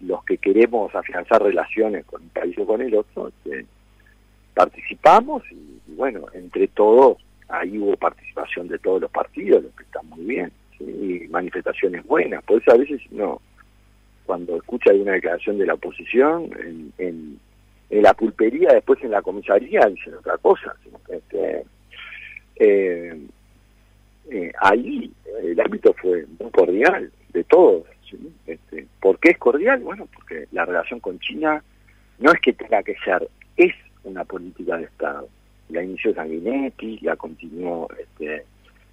los 0.00 0.24
que 0.24 0.38
queremos 0.38 0.94
afianzar 0.94 1.42
relaciones 1.42 2.04
con 2.04 2.22
un 2.22 2.28
país 2.28 2.56
o 2.58 2.66
con 2.66 2.80
el 2.80 2.94
otro, 2.94 3.28
este, 3.28 3.66
participamos 4.54 5.42
y, 5.50 5.80
bueno, 5.94 6.26
entre 6.34 6.68
todos, 6.68 7.18
ahí 7.48 7.78
hubo 7.78 7.96
participación 7.96 8.68
de 8.68 8.78
todos 8.78 9.00
los 9.00 9.10
partidos, 9.10 9.64
lo 9.64 9.74
que 9.74 9.82
está 9.82 10.02
muy 10.02 10.24
bien, 10.24 10.52
y 10.78 11.26
manifestaciones 11.28 12.04
buenas. 12.06 12.44
Por 12.44 12.60
eso 12.60 12.72
a 12.72 12.76
veces 12.76 13.00
no, 13.10 13.40
cuando 14.24 14.56
escucha 14.56 14.90
alguna 14.90 15.12
declaración 15.12 15.58
de 15.58 15.66
la 15.66 15.74
oposición, 15.74 16.50
en, 16.58 16.92
en, 16.98 17.40
la 17.90 18.12
pulpería, 18.12 18.72
después 18.72 19.02
en 19.02 19.12
la 19.12 19.22
comisaría 19.22 19.86
dicen 19.86 20.14
otra 20.14 20.36
cosa. 20.38 20.74
Este, 21.08 21.64
eh, 24.30 24.52
ahí 24.60 25.12
el 25.42 25.60
ámbito 25.60 25.94
fue 25.94 26.26
muy 26.38 26.50
cordial 26.50 27.10
de 27.32 27.44
todos. 27.44 27.84
Este, 28.46 28.86
¿Por 29.00 29.18
qué 29.18 29.30
es 29.30 29.38
cordial? 29.38 29.80
Bueno, 29.80 30.06
porque 30.14 30.46
la 30.52 30.64
relación 30.64 31.00
con 31.00 31.18
China 31.18 31.62
no 32.18 32.32
es 32.32 32.40
que 32.40 32.52
tenga 32.52 32.82
que 32.82 32.94
ser, 33.04 33.28
es 33.56 33.74
una 34.04 34.24
política 34.24 34.76
de 34.76 34.84
Estado. 34.84 35.28
La 35.70 35.82
inició 35.82 36.14
Sanguinetti, 36.14 37.00
la 37.00 37.16
continuó 37.16 37.88
este, 37.98 38.44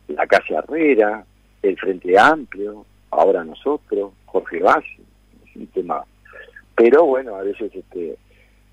la 0.07 0.25
Casa 0.25 0.59
Herrera, 0.59 1.23
el 1.61 1.77
Frente 1.77 2.17
Amplio, 2.17 2.85
ahora 3.11 3.43
nosotros, 3.43 4.13
Jorge 4.25 4.59
Valle, 4.59 4.97
es 5.45 5.55
un 5.55 5.67
tema. 5.67 6.03
Pero 6.75 7.05
bueno, 7.05 7.35
a 7.35 7.43
veces 7.43 7.71
este, 7.75 8.15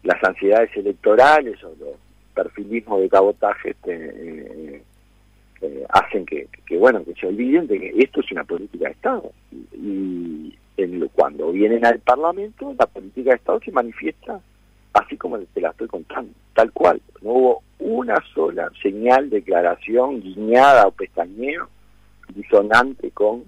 las 0.03 0.23
ansiedades 0.25 0.75
electorales 0.77 1.63
o 1.65 1.75
los 1.79 1.97
perfilismos 2.35 3.01
de 3.01 3.09
cabotaje 3.09 3.71
este, 3.71 3.95
eh, 3.95 4.83
eh, 5.61 5.85
hacen 5.89 6.25
que, 6.27 6.49
bueno 6.79 7.05
que 7.05 7.15
se 7.15 7.27
olviden 7.27 7.67
de 7.67 7.79
que 7.79 7.95
esto 7.99 8.21
es 8.21 8.33
una 8.33 8.45
política 8.45 8.87
de 8.87 8.93
Estado. 8.93 9.33
Y, 9.73 10.55
cuando 11.13 11.51
vienen 11.51 11.85
al 11.85 11.99
Parlamento 11.99 12.73
la 12.79 12.87
política 12.87 13.31
de 13.31 13.37
Estado 13.37 13.59
se 13.65 13.73
manifiesta 13.73 14.41
así 14.93 15.17
como 15.17 15.37
te 15.39 15.61
la 15.61 15.71
estoy 15.71 15.89
contando 15.89 16.33
tal 16.55 16.73
cual. 16.73 17.01
No 17.23 17.31
hubo 17.31 17.63
una 17.79 18.17
sola 18.35 18.71
señal 18.83 19.31
declaración 19.31 20.21
guiñada 20.21 20.87
o 20.87 20.93
pestañeo 20.93 21.69
disonante 22.35 23.11
con 23.11 23.45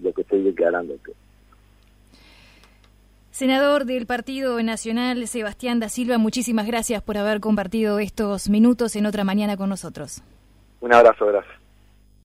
lo 0.00 0.12
que 0.12 0.22
estoy 0.22 0.42
declarando 0.42 0.94
Senador 3.30 3.84
del 3.84 4.06
Partido 4.06 4.62
Nacional, 4.62 5.26
Sebastián 5.26 5.80
da 5.80 5.88
Silva, 5.88 6.18
muchísimas 6.18 6.66
gracias 6.66 7.02
por 7.02 7.18
haber 7.18 7.40
compartido 7.40 7.98
estos 7.98 8.48
minutos 8.48 8.94
en 8.94 9.06
otra 9.06 9.24
mañana 9.24 9.56
con 9.56 9.68
nosotros. 9.68 10.22
Un 10.84 10.92
abrazo, 10.92 11.24
gracias. 11.24 11.63